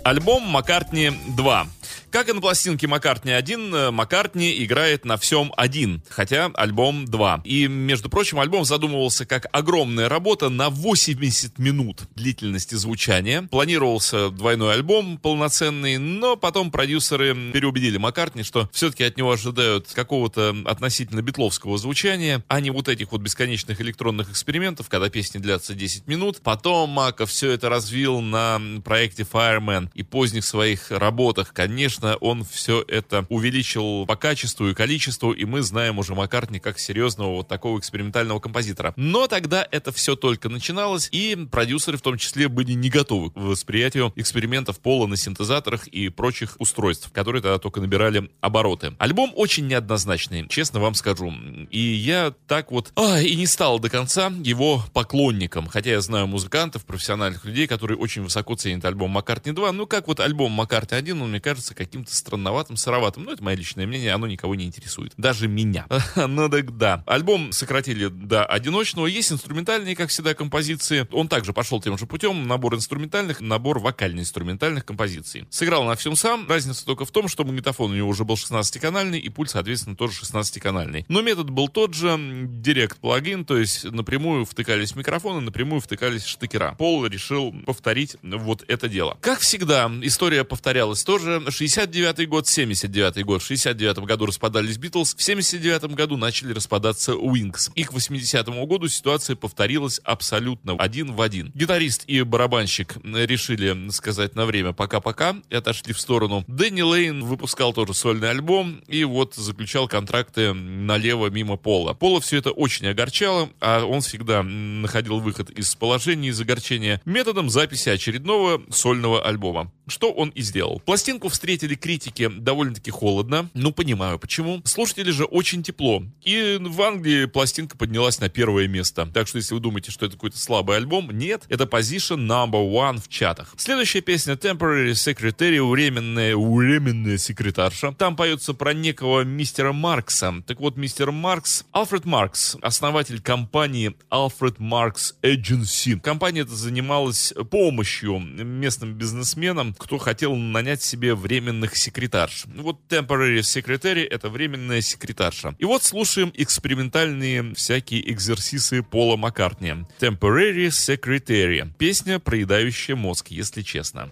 альбом 0.04 0.44
Маккартни 0.44 1.10
2. 1.10 1.66
Как 2.10 2.28
и 2.28 2.32
на 2.32 2.40
пластинке 2.40 2.88
Маккартни 2.88 3.30
1, 3.30 3.72
э, 3.72 3.90
Маккартни 3.92 4.64
играет 4.64 5.04
на 5.04 5.16
всем 5.16 5.52
один, 5.56 6.02
хотя 6.08 6.50
альбом 6.54 7.04
2. 7.04 7.42
И, 7.44 7.68
между 7.68 8.10
прочим, 8.10 8.40
альбом 8.40 8.64
задумывался 8.64 9.26
как 9.26 9.46
огромная 9.52 10.08
работа 10.08 10.48
на 10.48 10.70
80 10.70 11.58
минут 11.60 12.08
длительности 12.16 12.74
звучания. 12.74 13.42
Планировался 13.42 14.30
двойной 14.30 14.74
альбом 14.74 15.18
полноценный, 15.18 15.98
но 15.98 16.34
потом 16.34 16.72
продюсеры 16.72 17.52
переубедили 17.52 17.96
Маккартни, 17.96 18.42
что 18.42 18.68
все-таки 18.72 19.04
от 19.04 19.16
него 19.16 19.30
ожидают 19.30 19.86
какого-то 19.94 20.56
относительно 20.64 21.22
битловского 21.22 21.78
звучания, 21.78 22.42
а 22.48 22.60
не 22.60 22.70
вот 22.70 22.88
этих 22.88 23.12
вот 23.12 23.20
бесконечных 23.20 23.80
электронных 23.80 24.30
экспериментов, 24.30 24.88
когда 24.88 25.10
песни 25.10 25.38
длятся 25.38 25.74
10 25.74 26.08
минут. 26.08 26.40
Потом 26.42 26.90
Мака 26.90 27.24
все 27.24 27.52
это 27.52 27.68
развил 27.68 28.20
на 28.20 28.60
проекте 28.84 29.22
Fireman 29.22 29.90
и 29.94 30.02
поздних 30.02 30.44
своих 30.44 30.90
работах. 30.90 31.52
Конечно, 31.52 31.99
он 32.20 32.44
все 32.44 32.84
это 32.86 33.26
увеличил 33.28 34.06
по 34.06 34.16
качеству 34.16 34.68
и 34.68 34.74
количеству, 34.74 35.32
и 35.32 35.44
мы 35.44 35.62
знаем 35.62 35.98
уже 35.98 36.14
Маккартни 36.14 36.58
как 36.58 36.78
серьезного 36.78 37.36
вот 37.36 37.48
такого 37.48 37.78
экспериментального 37.78 38.40
композитора. 38.40 38.92
Но 38.96 39.26
тогда 39.26 39.66
это 39.70 39.92
все 39.92 40.16
только 40.16 40.48
начиналось, 40.48 41.08
и 41.12 41.36
продюсеры 41.50 41.96
в 41.98 42.02
том 42.02 42.18
числе 42.18 42.48
были 42.48 42.72
не 42.72 42.90
готовы 42.90 43.30
к 43.30 43.36
восприятию 43.36 44.12
экспериментов 44.16 44.80
Пола 44.80 45.06
на 45.06 45.16
синтезаторах 45.16 45.86
и 45.88 46.08
прочих 46.08 46.56
устройств, 46.58 47.10
которые 47.12 47.42
тогда 47.42 47.58
только 47.58 47.80
набирали 47.80 48.30
обороты. 48.40 48.94
Альбом 48.98 49.32
очень 49.34 49.66
неоднозначный, 49.66 50.48
честно 50.48 50.80
вам 50.80 50.94
скажу. 50.94 51.32
И 51.70 51.80
я 51.80 52.34
так 52.46 52.70
вот 52.70 52.92
а, 52.96 53.20
и 53.20 53.34
не 53.36 53.46
стал 53.46 53.78
до 53.78 53.88
конца 53.88 54.32
его 54.42 54.84
поклонником, 54.92 55.66
хотя 55.66 55.90
я 55.90 56.00
знаю 56.00 56.26
музыкантов, 56.26 56.84
профессиональных 56.84 57.44
людей, 57.44 57.66
которые 57.66 57.98
очень 57.98 58.22
высоко 58.22 58.54
ценят 58.54 58.84
альбом 58.84 59.10
Маккартни 59.10 59.52
2, 59.52 59.72
ну 59.72 59.86
как 59.86 60.08
вот 60.08 60.20
альбом 60.20 60.52
Маккартни 60.52 60.96
1, 60.96 61.20
он 61.22 61.30
мне 61.30 61.40
кажется 61.40 61.74
каким-то 61.90 62.14
странноватым, 62.14 62.76
сыроватым. 62.76 63.24
Ну, 63.24 63.33
это 63.33 63.42
мое 63.42 63.57
личное 63.57 63.87
мнение, 63.87 64.12
оно 64.12 64.29
никого 64.29 64.55
не 64.55 64.64
интересует. 64.64 65.12
Даже 65.16 65.48
меня. 65.48 65.87
ну 66.16 66.48
так 66.48 66.76
да. 66.76 67.03
Альбом 67.07 67.53
сократили 67.53 68.07
до 68.07 68.44
одиночного. 68.44 69.07
Есть 69.07 69.33
инструментальные, 69.33 69.96
как 69.96 70.11
всегда, 70.11 70.35
композиции. 70.35 71.07
Он 71.11 71.29
также 71.29 71.53
пошел 71.53 71.81
тем 71.83 71.98
же 71.98 72.07
путем. 72.07 72.46
Набор 72.46 72.76
инструментальных, 72.76 73.40
набор 73.40 73.81
вокально-инструментальных 73.81 74.85
композиций. 74.85 75.46
Сыграл 75.50 75.85
на 75.85 75.96
всем 75.96 76.14
сам. 76.14 76.48
Разница 76.48 76.87
только 76.87 77.05
в 77.05 77.11
том, 77.11 77.26
что 77.26 77.44
магнитофон 77.44 77.90
у 77.90 77.94
него 77.94 78.09
уже 78.09 78.24
был 78.24 78.37
16-канальный, 78.37 79.18
и 79.18 79.29
пульт, 79.29 79.50
соответственно, 79.50 79.96
тоже 79.96 80.20
16-канальный. 80.22 81.05
Но 81.09 81.22
метод 81.22 81.50
был 81.50 81.68
тот 81.68 81.94
же. 81.94 82.18
Директ 82.20 82.98
плагин, 82.98 83.44
то 83.44 83.59
есть 83.59 83.85
напрямую 83.85 84.44
втыкались 84.44 84.94
микрофоны, 84.94 85.40
напрямую 85.40 85.81
втыкались 85.81 86.24
штыкера. 86.24 86.76
Пол 86.79 87.05
решил 87.07 87.53
повторить 87.66 88.16
вот 88.22 88.64
это 88.68 88.88
дело. 88.88 89.18
Как 89.20 89.40
всегда, 89.40 89.90
история 90.03 90.44
повторялась 90.44 91.03
тоже. 91.03 91.42
69 91.80 92.28
год, 92.28 92.46
79 92.46 93.24
год. 93.24 93.42
В 93.42 93.46
69 93.46 94.00
году 94.00 94.26
распадались 94.26 94.76
Битлз. 94.76 95.14
В 95.14 95.22
79 95.22 95.94
году 95.94 96.18
начали 96.18 96.52
распадаться 96.52 97.14
Уинкс. 97.14 97.70
И 97.74 97.84
к 97.84 97.94
80 97.94 98.46
году 98.66 98.86
ситуация 98.88 99.34
повторилась 99.34 99.98
абсолютно 100.04 100.74
один 100.74 101.14
в 101.14 101.22
один. 101.22 101.50
Гитарист 101.54 102.04
и 102.06 102.20
барабанщик 102.20 102.96
решили 103.02 103.90
сказать 103.92 104.34
на 104.34 104.44
время 104.44 104.74
пока-пока 104.74 105.36
и 105.48 105.54
отошли 105.54 105.94
в 105.94 106.00
сторону. 106.00 106.44
Дэнни 106.48 106.82
Лейн 106.82 107.24
выпускал 107.24 107.72
тоже 107.72 107.94
сольный 107.94 108.28
альбом 108.28 108.82
и 108.86 109.04
вот 109.04 109.34
заключал 109.36 109.88
контракты 109.88 110.52
налево 110.52 111.28
мимо 111.28 111.56
Пола. 111.56 111.94
Пола 111.94 112.20
все 112.20 112.36
это 112.36 112.50
очень 112.50 112.88
огорчало, 112.88 113.48
а 113.58 113.86
он 113.86 114.02
всегда 114.02 114.42
находил 114.42 115.20
выход 115.20 115.48
из 115.48 115.74
положения, 115.76 116.28
из 116.28 116.40
огорчения 116.42 117.00
методом 117.06 117.48
записи 117.48 117.88
очередного 117.88 118.60
сольного 118.68 119.24
альбома. 119.26 119.72
Что 119.86 120.12
он 120.12 120.28
и 120.28 120.42
сделал. 120.42 120.80
Пластинку 120.84 121.28
встретили 121.30 121.69
критики 121.74 122.28
довольно-таки 122.28 122.90
холодно. 122.90 123.48
Ну, 123.54 123.72
понимаю, 123.72 124.18
почему. 124.18 124.62
Слушатели 124.64 125.11
же 125.11 125.24
очень 125.24 125.62
тепло. 125.62 126.02
И 126.22 126.59
в 126.61 126.83
Англии 126.83 127.26
пластинка 127.26 127.76
поднялась 127.76 128.20
на 128.20 128.28
первое 128.28 128.68
место. 128.68 129.06
Так 129.12 129.28
что, 129.28 129.38
если 129.38 129.54
вы 129.54 129.61
думаете, 129.61 129.90
что 129.90 130.06
это 130.06 130.14
какой-то 130.14 130.38
слабый 130.38 130.76
альбом, 130.76 131.11
нет. 131.11 131.44
Это 131.48 131.64
position 131.64 132.26
number 132.26 132.70
one 132.70 133.00
в 133.00 133.09
чатах. 133.09 133.54
Следующая 133.56 134.00
песня 134.00 134.35
Temporary 134.35 134.92
Secretary, 134.92 135.62
временная, 135.62 136.37
временная 136.37 137.18
секретарша. 137.18 137.92
Там 137.92 138.16
поется 138.16 138.54
про 138.54 138.72
некого 138.72 139.22
мистера 139.22 139.72
Маркса. 139.72 140.42
Так 140.46 140.61
вот, 140.61 140.76
мистер 140.76 141.11
Маркс, 141.11 141.64
Алфред 141.72 142.04
Маркс, 142.04 142.56
основатель 142.62 143.20
компании 143.20 143.94
Alfred 144.11 144.56
Marks 144.59 145.14
Agency. 145.22 145.98
Компания 146.00 146.40
эта 146.40 146.54
занималась 146.54 147.33
помощью 147.50 148.18
местным 148.18 148.94
бизнесменам, 148.94 149.74
кто 149.74 149.98
хотел 149.98 150.35
нанять 150.35 150.83
себе 150.83 151.14
временных 151.60 151.76
секретарш. 151.76 152.44
Ну 152.46 152.62
Вот 152.62 152.80
temporary 152.88 153.40
secretary— 153.40 154.06
это 154.10 154.28
временная 154.30 154.80
секретарша. 154.80 155.54
И 155.58 155.64
вот 155.64 155.82
слушаем 155.82 156.32
экспериментальные 156.34 157.54
всякие 157.54 158.10
экзерсисы 158.10 158.82
Пола 158.82 159.16
Маккартни. 159.16 159.74
Temporary 160.00 160.68
secretary. 160.68 161.70
Песня, 161.78 162.18
проедающая 162.18 162.96
мозг, 162.96 163.28
если 163.28 163.62
честно. 163.62 164.10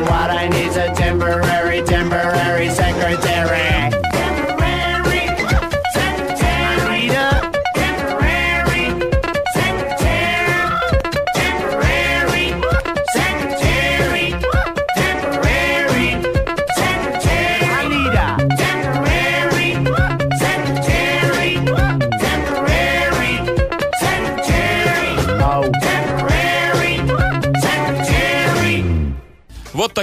What 0.00 0.30
I 0.30 0.46
need's 0.48 0.67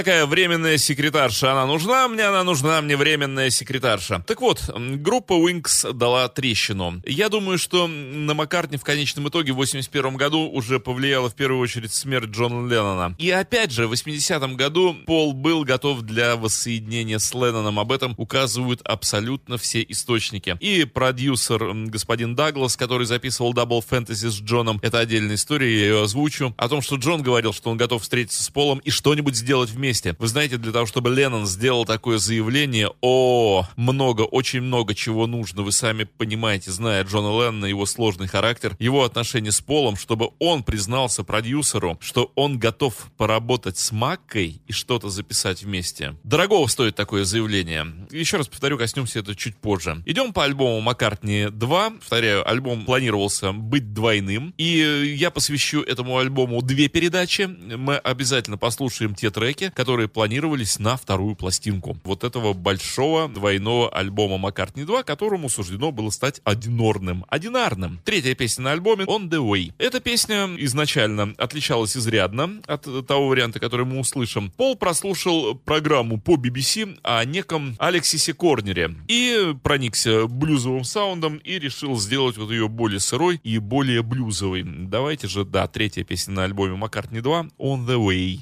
Вот 0.06 0.12
такая 0.12 0.15
временная 0.26 0.78
секретарша. 0.78 1.52
Она 1.52 1.66
нужна 1.66 2.08
мне, 2.08 2.24
она 2.24 2.44
нужна 2.44 2.80
мне 2.80 2.96
временная 2.96 3.50
секретарша. 3.50 4.22
Так 4.26 4.40
вот, 4.40 4.62
группа 4.76 5.32
Wings 5.34 5.92
дала 5.92 6.28
трещину. 6.28 7.00
Я 7.04 7.28
думаю, 7.28 7.58
что 7.58 7.86
на 7.86 8.34
Маккартни 8.34 8.76
в 8.76 8.84
конечном 8.84 9.28
итоге 9.28 9.52
в 9.52 9.56
81 9.56 10.16
году 10.16 10.48
уже 10.50 10.80
повлияла 10.80 11.30
в 11.30 11.34
первую 11.34 11.60
очередь 11.60 11.92
смерть 11.92 12.30
Джона 12.30 12.68
Леннона. 12.68 13.14
И 13.18 13.30
опять 13.30 13.70
же, 13.70 13.86
в 13.86 13.90
80 13.90 14.56
году 14.56 14.96
Пол 15.06 15.32
был 15.32 15.64
готов 15.64 16.02
для 16.02 16.36
воссоединения 16.36 17.18
с 17.18 17.32
Ленноном. 17.34 17.78
Об 17.78 17.92
этом 17.92 18.14
указывают 18.16 18.80
абсолютно 18.82 19.58
все 19.58 19.84
источники. 19.88 20.56
И 20.60 20.84
продюсер 20.84 21.72
господин 21.86 22.34
Даглас, 22.34 22.76
который 22.76 23.06
записывал 23.06 23.54
Double 23.54 23.84
Fantasy 23.88 24.30
с 24.30 24.40
Джоном, 24.40 24.78
это 24.82 24.98
отдельная 24.98 25.36
история, 25.36 25.72
я 25.72 25.86
ее 25.86 26.02
озвучу, 26.02 26.54
о 26.56 26.68
том, 26.68 26.82
что 26.82 26.96
Джон 26.96 27.22
говорил, 27.22 27.52
что 27.52 27.70
он 27.70 27.76
готов 27.76 28.02
встретиться 28.02 28.42
с 28.42 28.50
Полом 28.50 28.78
и 28.78 28.90
что-нибудь 28.90 29.36
сделать 29.36 29.70
вместе. 29.70 30.15
Вы 30.18 30.28
знаете, 30.28 30.56
для 30.56 30.72
того, 30.72 30.86
чтобы 30.86 31.14
Леннон 31.14 31.46
сделал 31.46 31.84
такое 31.84 32.18
заявление, 32.18 32.90
о, 33.00 33.66
много, 33.76 34.22
очень 34.22 34.60
много 34.60 34.94
чего 34.94 35.26
нужно, 35.26 35.62
вы 35.62 35.72
сами 35.72 36.04
понимаете, 36.04 36.70
зная 36.70 37.04
Джона 37.04 37.28
Леннона, 37.28 37.66
его 37.66 37.86
сложный 37.86 38.26
характер, 38.26 38.76
его 38.78 39.04
отношения 39.04 39.52
с 39.52 39.60
Полом, 39.60 39.96
чтобы 39.96 40.30
он 40.38 40.62
признался 40.62 41.24
продюсеру, 41.24 41.98
что 42.00 42.32
он 42.34 42.58
готов 42.58 42.94
поработать 43.16 43.78
с 43.78 43.92
Маккой 43.92 44.60
и 44.66 44.72
что-то 44.72 45.08
записать 45.08 45.62
вместе. 45.62 46.16
Дорогого 46.24 46.66
стоит 46.66 46.94
такое 46.96 47.24
заявление. 47.24 47.86
Еще 48.10 48.36
раз 48.36 48.48
повторю, 48.48 48.78
коснемся 48.78 49.20
это 49.20 49.34
чуть 49.34 49.56
позже. 49.56 50.02
Идем 50.06 50.32
по 50.32 50.44
альбому 50.44 50.80
Маккартни 50.80 51.48
2. 51.50 51.90
Повторяю, 51.90 52.48
альбом 52.48 52.84
планировался 52.84 53.52
быть 53.52 53.92
двойным. 53.92 54.54
И 54.56 55.14
я 55.18 55.30
посвящу 55.30 55.82
этому 55.82 56.18
альбому 56.18 56.62
две 56.62 56.88
передачи. 56.88 57.42
Мы 57.42 57.96
обязательно 57.96 58.58
послушаем 58.58 59.14
те 59.14 59.30
треки, 59.30 59.70
которые 59.74 60.05
планировались 60.08 60.78
на 60.78 60.96
вторую 60.96 61.36
пластинку. 61.36 61.96
Вот 62.04 62.24
этого 62.24 62.52
большого 62.52 63.28
двойного 63.28 63.88
альбома 63.88 64.38
Маккартни 64.38 64.84
2, 64.84 65.02
которому 65.02 65.48
суждено 65.48 65.92
было 65.92 66.10
стать 66.10 66.40
одинорным, 66.44 67.24
одинарным. 67.28 68.00
Третья 68.04 68.34
песня 68.34 68.64
на 68.64 68.72
альбоме 68.72 69.04
On 69.04 69.28
The 69.28 69.38
Way. 69.38 69.72
Эта 69.78 70.00
песня 70.00 70.48
изначально 70.58 71.34
отличалась 71.38 71.96
изрядно 71.96 72.60
от 72.66 72.86
того 73.06 73.28
варианта, 73.28 73.60
который 73.60 73.86
мы 73.86 73.98
услышим. 73.98 74.50
Пол 74.56 74.76
прослушал 74.76 75.54
программу 75.54 76.20
по 76.20 76.34
BBC 76.34 76.98
о 77.02 77.24
неком 77.24 77.76
Алексисе 77.78 78.32
Корнере 78.32 78.94
и 79.08 79.54
проникся 79.62 80.26
блюзовым 80.26 80.84
саундом 80.84 81.36
и 81.38 81.58
решил 81.58 81.98
сделать 81.98 82.36
вот 82.36 82.50
ее 82.50 82.68
более 82.68 83.00
сырой 83.00 83.40
и 83.42 83.58
более 83.58 84.02
блюзовой. 84.02 84.64
Давайте 84.64 85.28
же, 85.28 85.44
да, 85.44 85.66
третья 85.66 86.04
песня 86.04 86.34
на 86.34 86.44
альбоме 86.44 86.76
Маккартни 86.76 87.20
2 87.20 87.40
On 87.58 87.86
The 87.86 87.96
Way. 87.96 88.40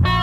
Bye. 0.00 0.21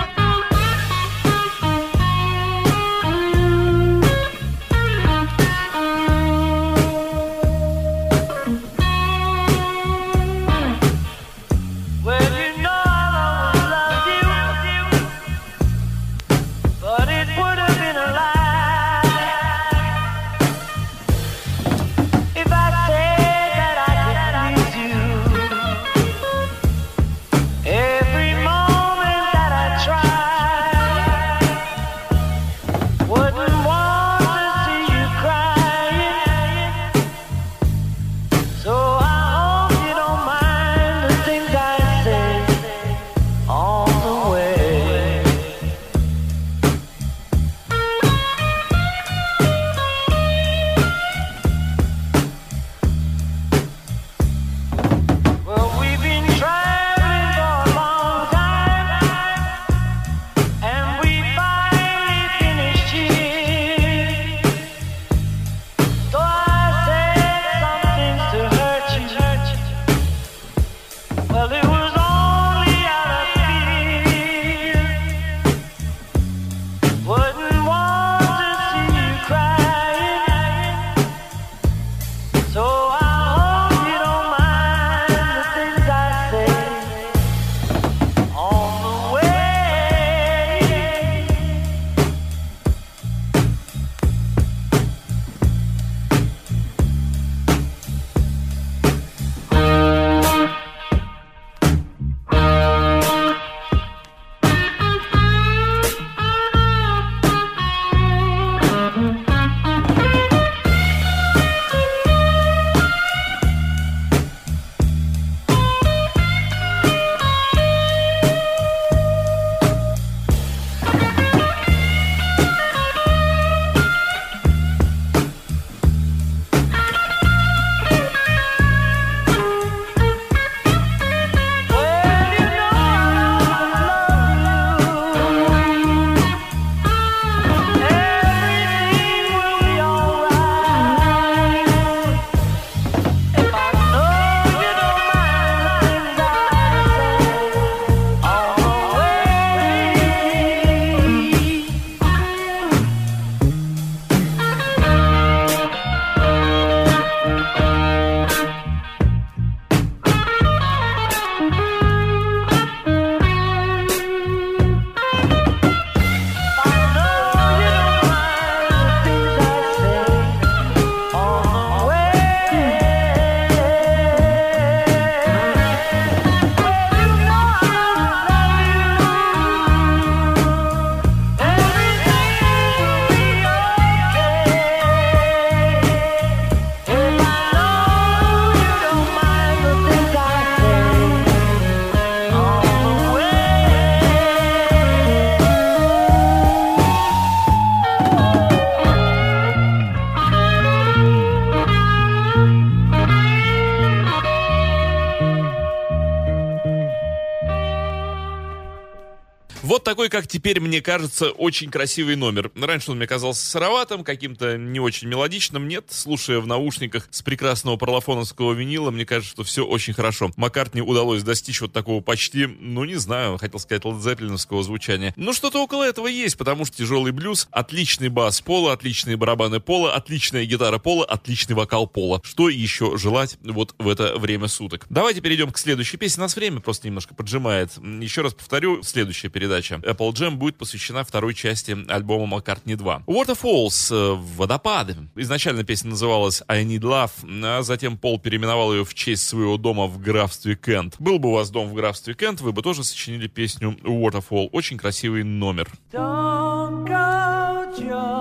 Такой, 209.90 210.10
как 210.10 210.28
теперь 210.28 210.60
мне 210.60 210.82
кажется, 210.82 211.32
очень 211.32 211.72
красивый 211.72 212.16
номер. 212.16 212.52
Раньше 212.56 212.92
он 212.92 212.98
мне 212.98 213.08
казался 213.08 213.44
сыроватым, 213.44 214.04
каким-то 214.04 214.56
не 214.56 214.80
очень 214.80 215.08
мелодичным. 215.08 215.68
Нет, 215.68 215.86
слушая 215.90 216.40
в 216.40 216.46
наушниках 216.46 217.08
с 217.10 217.24
прекрасного 217.24 217.76
парлофоновского 217.76 218.54
винила, 218.54 218.92
мне 218.92 219.04
кажется, 219.04 219.32
что 219.32 219.44
все 219.44 219.66
очень 219.66 219.94
хорошо. 219.94 220.30
Маккартни 220.38 220.84
удалось 220.84 221.24
достичь 221.24 221.60
вот 221.62 221.74
такого 221.74 222.02
почти, 222.02 222.46
ну 222.46 222.84
не 222.84 222.98
знаю, 222.98 223.40
хотел 223.40 223.60
сказать, 223.60 223.84
ладзеппелиновского 223.84 224.62
звучания. 224.62 225.12
Ну 225.16 225.34
что-то 225.34 225.64
около 225.64 225.84
этого 225.86 226.06
есть, 226.06 226.38
потому 226.38 226.66
что 226.66 226.78
тяжелый 226.78 227.12
блюз, 227.12 227.48
отличный 227.50 228.10
бас 228.10 228.42
пола, 228.42 228.74
отличные 228.74 229.18
барабаны 229.18 229.60
пола, 229.60 229.96
отличная 229.96 230.46
гитара 230.46 230.78
пола, 230.78 231.04
отличный 231.04 231.56
вокал 231.56 231.88
пола. 231.88 232.22
Что 232.24 232.48
еще 232.48 232.96
желать 232.96 233.40
вот 233.42 233.74
в 233.80 233.90
это 233.90 234.20
время 234.20 234.50
суток? 234.50 234.86
Давайте 234.92 235.22
перейдем 235.22 235.52
к 235.52 235.58
следующей 235.58 235.98
песне. 235.98 236.22
Нас 236.22 236.36
время 236.36 236.60
просто 236.60 236.86
немножко 236.86 237.16
поджимает. 237.16 237.72
Еще 238.02 238.22
раз 238.22 238.36
повторю, 238.36 238.84
следующая 238.84 239.30
передача 239.30 239.79
Apple 239.82 240.12
Jam 240.14 240.36
будет 240.36 240.58
посвящена 240.58 241.04
второй 241.04 241.34
части 241.34 241.78
альбома 241.88 242.26
Маккартни 242.26 242.76
2. 242.76 243.04
Waterfalls, 243.08 243.92
э, 243.92 244.16
водопады. 244.36 244.96
Изначально 245.16 245.64
песня 245.64 245.92
называлась 245.92 246.44
I 246.48 246.64
Need 246.64 246.82
Love, 246.82 247.12
а 247.44 247.62
затем 247.64 247.98
Пол 247.98 248.20
переименовал 248.20 248.74
ее 248.74 248.86
в 248.86 248.94
честь 248.94 249.28
своего 249.28 249.58
дома 249.58 249.88
в 249.88 250.00
графстве 250.00 250.56
Кент. 250.56 250.96
Был 251.00 251.20
бы 251.20 251.30
у 251.30 251.34
вас 251.34 251.50
дом 251.50 251.70
в 251.70 251.74
графстве 251.74 252.14
Кент, 252.14 252.42
вы 252.42 252.52
бы 252.52 252.62
тоже 252.62 252.84
сочинили 252.84 253.28
песню 253.28 253.78
Waterfall. 253.84 254.50
Очень 254.52 254.78
красивый 254.78 255.24
номер. 255.24 255.70
Don't 255.92 256.86
go 256.86 257.50
jumping 257.78 258.19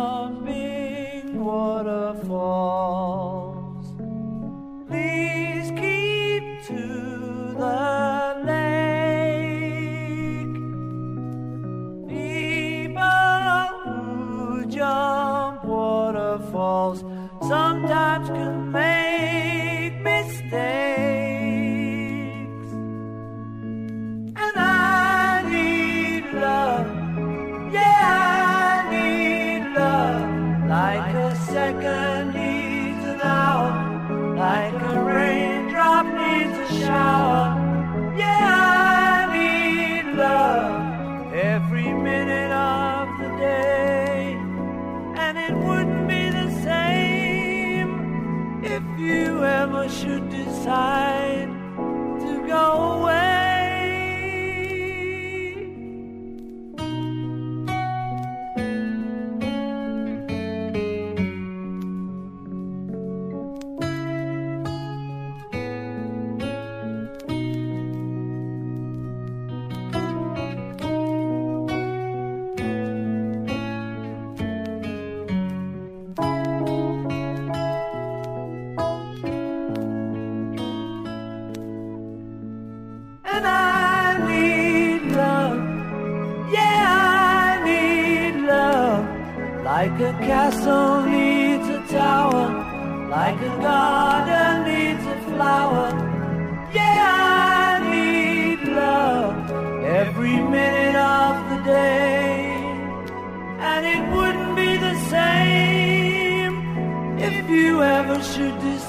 can 18.27 18.73
make 18.73 19.95
mistakes. 20.03 20.49
And 24.43 24.57
I 24.57 25.43
need 25.53 26.25
love. 26.35 26.87
Yeah, 27.73 28.01
I 28.65 28.91
need 28.91 29.63
love. 29.77 30.69
Like 30.69 31.15
a 31.15 31.37
second 31.53 32.35
needs 32.35 33.05
an 33.05 33.21
hour. 33.23 33.71
Like 34.37 34.75
a 34.75 35.03
raindrop 35.05 36.07
needs 36.07 36.59
a 36.59 36.81
shower. 36.81 37.47
Yeah, 38.19 38.78
should 49.89 50.29
decide 50.29 51.49
to 52.21 52.47
go 52.47 52.88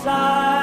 side. 0.03 0.58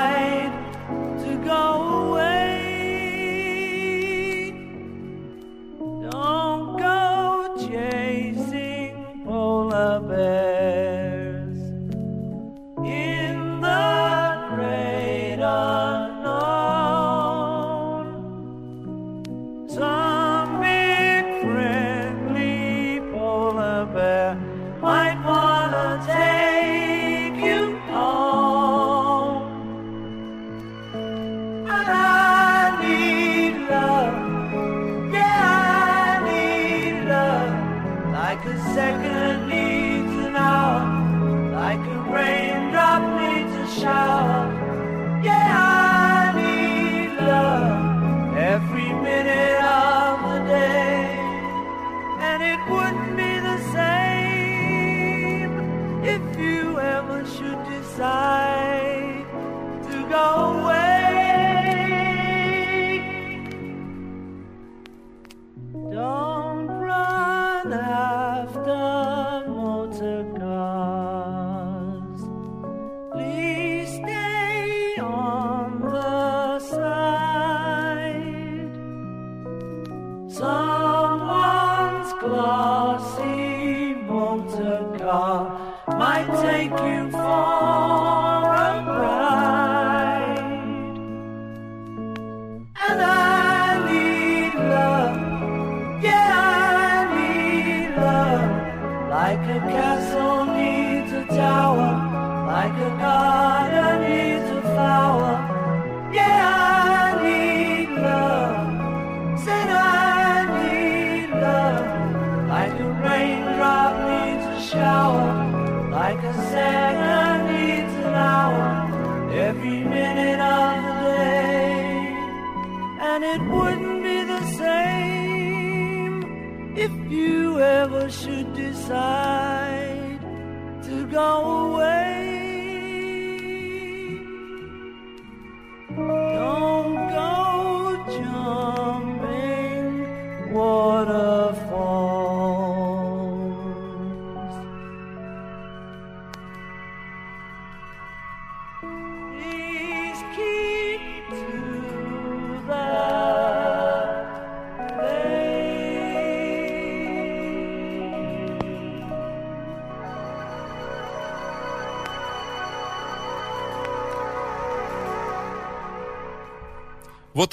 inside. 128.89 129.26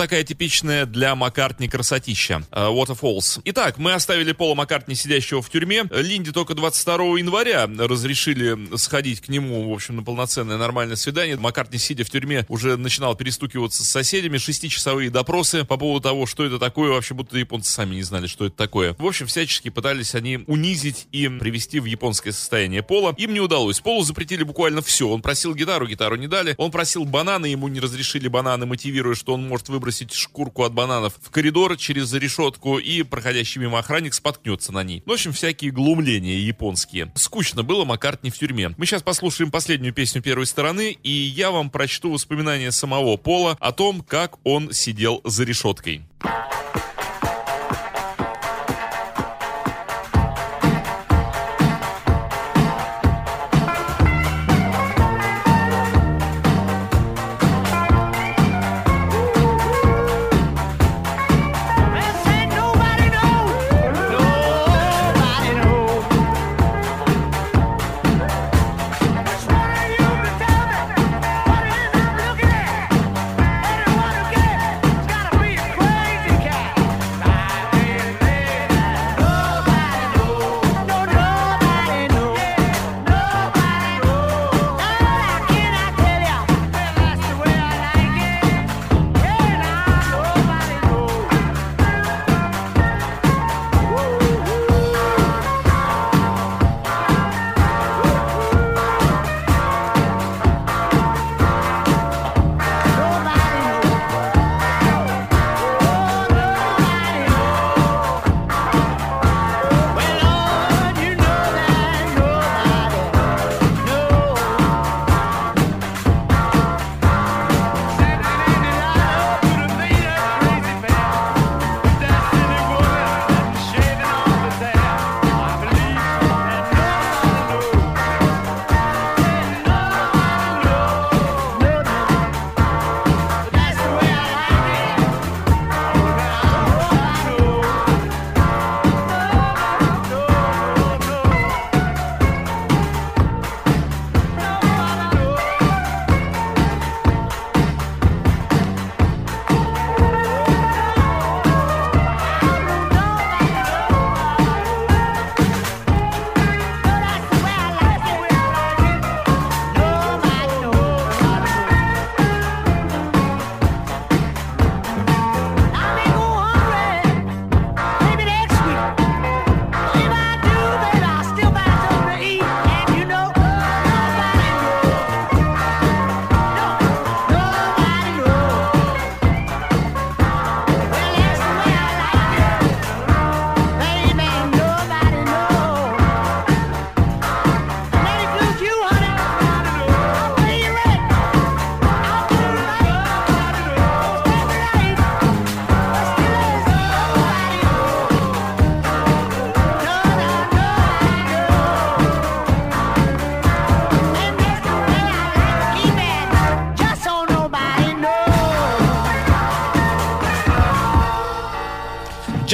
Такая 0.03 0.25
типичная 0.25 0.85
для 0.85 1.15
Маккартни 1.15 1.69
красотища. 1.69 2.43
э, 2.51 2.67
Waterfalls. 2.67 3.39
Итак, 3.45 3.77
мы 3.77 3.93
оставили 3.93 4.33
Пола 4.33 4.53
Маккартни 4.53 4.95
сидящего 4.95 5.41
в 5.41 5.49
тюрьме. 5.49 5.85
Линде 5.91 6.33
только 6.33 6.55
22 6.55 7.19
января 7.19 7.69
разрешили 7.77 8.75
сходить 8.75 9.21
к 9.21 9.29
нему, 9.29 9.69
в 9.69 9.73
общем, 9.73 9.95
на 9.95 10.03
полноценное 10.03 10.57
нормальное 10.57 10.97
свидание. 10.97 11.37
Маккартни, 11.37 11.79
сидя 11.79 12.03
в 12.03 12.09
тюрьме, 12.09 12.45
уже 12.49 12.75
начинал 12.75 13.15
перестукиваться 13.15 13.85
с 13.85 13.87
соседями. 13.87 14.37
Шестичасовые 14.39 15.09
допросы 15.09 15.63
по 15.63 15.77
поводу 15.77 16.01
того, 16.01 16.25
что 16.25 16.43
это 16.43 16.59
такое, 16.59 16.91
вообще 16.91 17.13
будто 17.13 17.37
японцы 17.37 17.71
сами 17.71 17.95
не 17.95 18.03
знали, 18.03 18.27
что 18.27 18.45
это 18.45 18.57
такое. 18.57 18.97
В 18.99 19.05
общем, 19.05 19.27
всячески 19.27 19.69
пытались 19.69 20.15
они 20.15 20.43
унизить 20.47 21.07
и 21.13 21.29
привести 21.29 21.79
в 21.79 21.85
японское 21.85 22.33
состояние 22.33 22.83
Пола. 22.83 23.15
Им 23.17 23.33
не 23.33 23.39
удалось. 23.39 23.79
Полу 23.79 24.03
запретили 24.03 24.43
буквально 24.43 24.81
все. 24.81 25.07
Он 25.07 25.21
просил 25.21 25.55
гитару, 25.55 25.87
гитару 25.87 26.17
не 26.17 26.27
дали. 26.27 26.55
Он 26.57 26.71
просил 26.71 27.05
бананы, 27.05 27.45
ему 27.45 27.69
не 27.69 27.79
разрешили 27.79 28.27
бананы, 28.27 28.65
мотивируя, 28.65 29.15
что 29.15 29.33
он 29.33 29.47
может 29.47 29.69
выбросить 29.93 30.13
шкурку 30.13 30.63
от 30.63 30.73
бананов 30.73 31.13
в 31.21 31.29
коридор 31.29 31.77
через 31.77 32.11
решетку, 32.13 32.79
и 32.79 33.03
проходящий 33.03 33.61
мимо 33.61 33.77
охранник 33.77 34.13
споткнется 34.15 34.71
на 34.71 34.83
ней. 34.83 35.03
Ну, 35.05 35.13
в 35.13 35.15
общем, 35.15 35.33
всякие 35.33 35.69
глумления 35.69 36.39
японские. 36.39 37.11
Скучно 37.15 37.61
было 37.61 37.85
Маккартни 37.85 38.31
в 38.31 38.37
тюрьме. 38.37 38.73
Мы 38.77 38.85
сейчас 38.87 39.03
послушаем 39.03 39.51
последнюю 39.51 39.93
песню 39.93 40.21
первой 40.21 40.47
стороны, 40.47 40.97
и 41.03 41.11
я 41.11 41.51
вам 41.51 41.69
прочту 41.69 42.11
воспоминания 42.11 42.71
самого 42.71 43.17
Пола 43.17 43.55
о 43.59 43.71
том, 43.71 44.01
как 44.01 44.37
он 44.43 44.73
сидел 44.73 45.21
за 45.23 45.43
решеткой. 45.43 46.01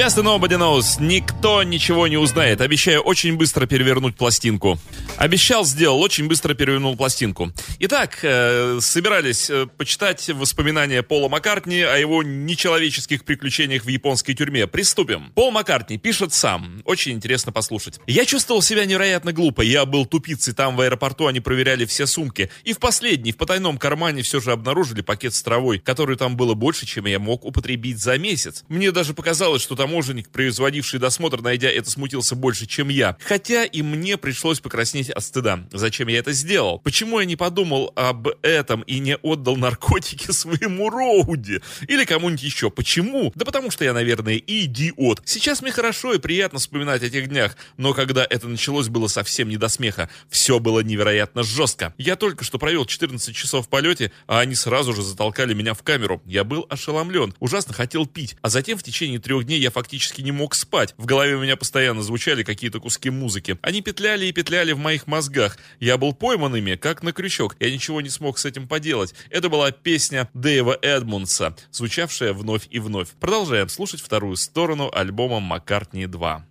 Just 0.09 0.23
Nobody 0.23 0.57
Knows. 0.57 0.99
Никто 0.99 1.61
ничего 1.61 2.07
не 2.07 2.17
узнает. 2.17 2.61
Обещаю 2.61 3.01
очень 3.01 3.37
быстро 3.37 3.67
перевернуть 3.67 4.15
пластинку. 4.15 4.79
Обещал, 5.17 5.65
сделал. 5.65 6.01
Очень 6.01 6.27
быстро 6.27 6.55
перевернул 6.55 6.97
пластинку. 6.97 7.51
Итак, 7.77 8.17
э, 8.23 8.79
собирались 8.81 9.51
э, 9.51 9.67
почитать 9.77 10.27
воспоминания 10.29 11.03
Пола 11.03 11.29
Маккартни 11.29 11.81
о 11.81 11.95
его 11.95 12.23
нечеловеческих 12.23 13.23
приключениях 13.23 13.85
в 13.85 13.87
японской 13.87 14.33
тюрьме. 14.33 14.65
Приступим. 14.65 15.31
Пол 15.35 15.51
Маккартни 15.51 15.99
пишет 15.99 16.33
сам. 16.33 16.81
Очень 16.85 17.11
интересно 17.11 17.51
послушать. 17.51 17.99
Я 18.07 18.25
чувствовал 18.25 18.63
себя 18.63 18.85
невероятно 18.85 19.31
глупо. 19.31 19.61
Я 19.61 19.85
был 19.85 20.07
тупицей. 20.07 20.55
Там 20.55 20.75
в 20.75 20.81
аэропорту 20.81 21.27
они 21.27 21.39
проверяли 21.39 21.85
все 21.85 22.07
сумки. 22.07 22.49
И 22.63 22.73
в 22.73 22.79
последний, 22.79 23.31
в 23.31 23.37
потайном 23.37 23.77
кармане 23.77 24.23
все 24.23 24.39
же 24.39 24.53
обнаружили 24.53 25.01
пакет 25.01 25.35
с 25.35 25.43
травой, 25.43 25.77
который 25.77 26.17
там 26.17 26.35
было 26.35 26.55
больше, 26.55 26.87
чем 26.87 27.05
я 27.05 27.19
мог 27.19 27.45
употребить 27.45 27.99
за 27.99 28.17
месяц. 28.17 28.63
Мне 28.69 28.91
даже 28.91 29.13
показалось, 29.13 29.61
что 29.61 29.75
таможенник, 29.99 30.29
производивший 30.29 30.97
досмотр, 30.97 31.41
найдя 31.41 31.69
это, 31.69 31.91
смутился 31.91 32.35
больше, 32.35 32.65
чем 32.65 32.87
я. 32.87 33.17
Хотя 33.19 33.65
и 33.65 33.81
мне 33.81 34.15
пришлось 34.17 34.61
покраснеть 34.61 35.09
от 35.09 35.23
стыда. 35.23 35.67
Зачем 35.73 36.07
я 36.07 36.19
это 36.19 36.31
сделал? 36.31 36.79
Почему 36.79 37.19
я 37.19 37.25
не 37.25 37.35
подумал 37.35 37.91
об 37.95 38.29
этом 38.41 38.81
и 38.83 38.99
не 38.99 39.17
отдал 39.17 39.57
наркотики 39.57 40.31
своему 40.31 40.89
Роуди? 40.89 41.59
Или 41.87 42.05
кому-нибудь 42.05 42.43
еще? 42.43 42.69
Почему? 42.69 43.33
Да 43.35 43.43
потому 43.43 43.71
что 43.71 43.83
я, 43.83 43.93
наверное, 43.93 44.37
идиот. 44.37 45.21
Сейчас 45.25 45.61
мне 45.61 45.71
хорошо 45.71 46.13
и 46.13 46.17
приятно 46.17 46.59
вспоминать 46.59 47.03
о 47.03 47.09
тех 47.09 47.27
днях, 47.27 47.57
но 47.75 47.93
когда 47.93 48.25
это 48.29 48.47
началось, 48.47 48.87
было 48.87 49.07
совсем 49.07 49.49
не 49.49 49.57
до 49.57 49.67
смеха. 49.67 50.09
Все 50.29 50.59
было 50.59 50.79
невероятно 50.79 51.43
жестко. 51.43 51.93
Я 51.97 52.15
только 52.15 52.45
что 52.45 52.57
провел 52.57 52.85
14 52.85 53.35
часов 53.35 53.65
в 53.65 53.69
полете, 53.69 54.13
а 54.27 54.39
они 54.39 54.55
сразу 54.55 54.93
же 54.93 55.01
затолкали 55.01 55.53
меня 55.53 55.73
в 55.73 55.83
камеру. 55.83 56.21
Я 56.25 56.45
был 56.45 56.65
ошеломлен, 56.69 57.33
ужасно 57.39 57.73
хотел 57.73 58.05
пить. 58.05 58.37
А 58.41 58.49
затем 58.49 58.77
в 58.77 58.83
течение 58.83 59.19
трех 59.19 59.43
дней 59.43 59.59
я 59.59 59.71
фактически 59.79 60.21
не 60.21 60.33
мог 60.33 60.55
спать. 60.55 60.93
В 60.97 61.05
голове 61.05 61.35
у 61.35 61.41
меня 61.41 61.55
постоянно 61.55 62.03
звучали 62.03 62.43
какие-то 62.43 62.81
куски 62.81 63.09
музыки. 63.09 63.57
Они 63.61 63.81
петляли 63.81 64.25
и 64.25 64.33
петляли 64.33 64.73
в 64.73 64.77
моих 64.77 65.07
мозгах. 65.07 65.57
Я 65.79 65.97
был 65.97 66.13
пойман 66.13 66.53
ими, 66.53 66.75
как 66.75 67.01
на 67.01 67.13
крючок. 67.13 67.55
Я 67.61 67.71
ничего 67.71 68.01
не 68.01 68.09
смог 68.09 68.37
с 68.39 68.45
этим 68.45 68.67
поделать. 68.67 69.13
Это 69.29 69.47
была 69.47 69.71
песня 69.71 70.29
Дэйва 70.33 70.77
Эдмундса, 70.81 71.55
звучавшая 71.71 72.33
вновь 72.33 72.67
и 72.69 72.79
вновь. 72.79 73.11
Продолжаем 73.21 73.69
слушать 73.69 74.01
вторую 74.01 74.35
сторону 74.35 74.91
альбома 74.93 75.39
Маккартни 75.39 76.07
2. 76.07 76.45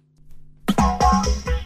Thank 0.70 1.57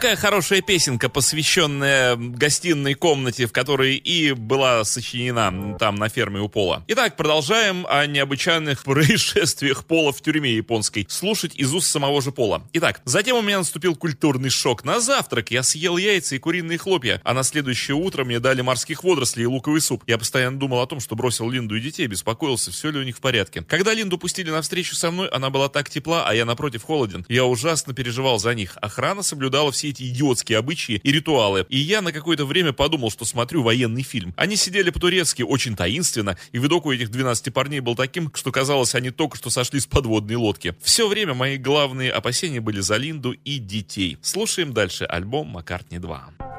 Какая 0.00 0.16
хорошая 0.16 0.62
песенка, 0.62 1.10
посвященная 1.10 2.16
гостиной 2.16 2.94
комнате, 2.94 3.46
в 3.46 3.52
которой 3.52 3.96
и 3.96 4.32
была 4.32 4.82
сочинена 4.84 5.69
там 5.80 5.96
на 5.96 6.10
ферме 6.10 6.40
у 6.40 6.48
Пола. 6.48 6.84
Итак, 6.88 7.16
продолжаем 7.16 7.86
о 7.88 8.06
необычайных 8.06 8.84
происшествиях 8.84 9.86
Пола 9.86 10.12
в 10.12 10.20
тюрьме 10.20 10.52
японской. 10.52 11.06
Слушать 11.08 11.56
из 11.56 11.72
уст 11.72 11.90
самого 11.90 12.20
же 12.20 12.32
Пола. 12.32 12.62
Итак, 12.74 13.00
затем 13.06 13.38
у 13.38 13.40
меня 13.40 13.58
наступил 13.58 13.96
культурный 13.96 14.50
шок. 14.50 14.84
На 14.84 15.00
завтрак 15.00 15.50
я 15.50 15.62
съел 15.62 15.96
яйца 15.96 16.36
и 16.36 16.38
куриные 16.38 16.76
хлопья, 16.76 17.22
а 17.24 17.32
на 17.32 17.42
следующее 17.42 17.94
утро 17.94 18.24
мне 18.24 18.40
дали 18.40 18.60
морских 18.60 19.04
водорослей 19.04 19.44
и 19.44 19.46
луковый 19.46 19.80
суп. 19.80 20.04
Я 20.06 20.18
постоянно 20.18 20.58
думал 20.58 20.82
о 20.82 20.86
том, 20.86 21.00
что 21.00 21.16
бросил 21.16 21.48
Линду 21.48 21.74
и 21.76 21.80
детей, 21.80 22.06
беспокоился, 22.06 22.70
все 22.70 22.90
ли 22.90 22.98
у 22.98 23.02
них 23.02 23.16
в 23.16 23.20
порядке. 23.22 23.62
Когда 23.62 23.94
Линду 23.94 24.18
пустили 24.18 24.50
на 24.50 24.60
встречу 24.60 24.94
со 24.94 25.10
мной, 25.10 25.28
она 25.28 25.48
была 25.48 25.70
так 25.70 25.88
тепла, 25.88 26.26
а 26.28 26.34
я 26.34 26.44
напротив 26.44 26.82
холоден. 26.84 27.24
Я 27.30 27.46
ужасно 27.46 27.94
переживал 27.94 28.38
за 28.38 28.54
них. 28.54 28.76
Охрана 28.82 29.22
соблюдала 29.22 29.72
все 29.72 29.88
эти 29.88 30.02
идиотские 30.02 30.58
обычаи 30.58 31.00
и 31.02 31.10
ритуалы. 31.10 31.64
И 31.70 31.78
я 31.78 32.02
на 32.02 32.12
какое-то 32.12 32.44
время 32.44 32.74
подумал, 32.74 33.10
что 33.10 33.24
смотрю 33.24 33.62
военный 33.62 34.02
фильм. 34.02 34.34
Они 34.36 34.56
сидели 34.56 34.90
по-турецки 34.90 35.42
очень 35.42 35.69
таинственно, 35.76 36.36
и 36.52 36.58
видок 36.58 36.86
у 36.86 36.92
этих 36.92 37.10
12 37.10 37.52
парней 37.52 37.80
был 37.80 37.94
таким, 37.94 38.30
что 38.34 38.52
казалось, 38.52 38.94
они 38.94 39.10
только 39.10 39.36
что 39.36 39.50
сошли 39.50 39.80
с 39.80 39.86
подводной 39.86 40.36
лодки. 40.36 40.74
Все 40.82 41.08
время 41.08 41.34
мои 41.34 41.56
главные 41.56 42.12
опасения 42.12 42.60
были 42.60 42.80
за 42.80 42.96
Линду 42.96 43.32
и 43.32 43.58
детей. 43.58 44.18
Слушаем 44.22 44.72
дальше 44.72 45.04
альбом 45.04 45.48
Маккартни 45.48 45.98
2. 45.98 46.49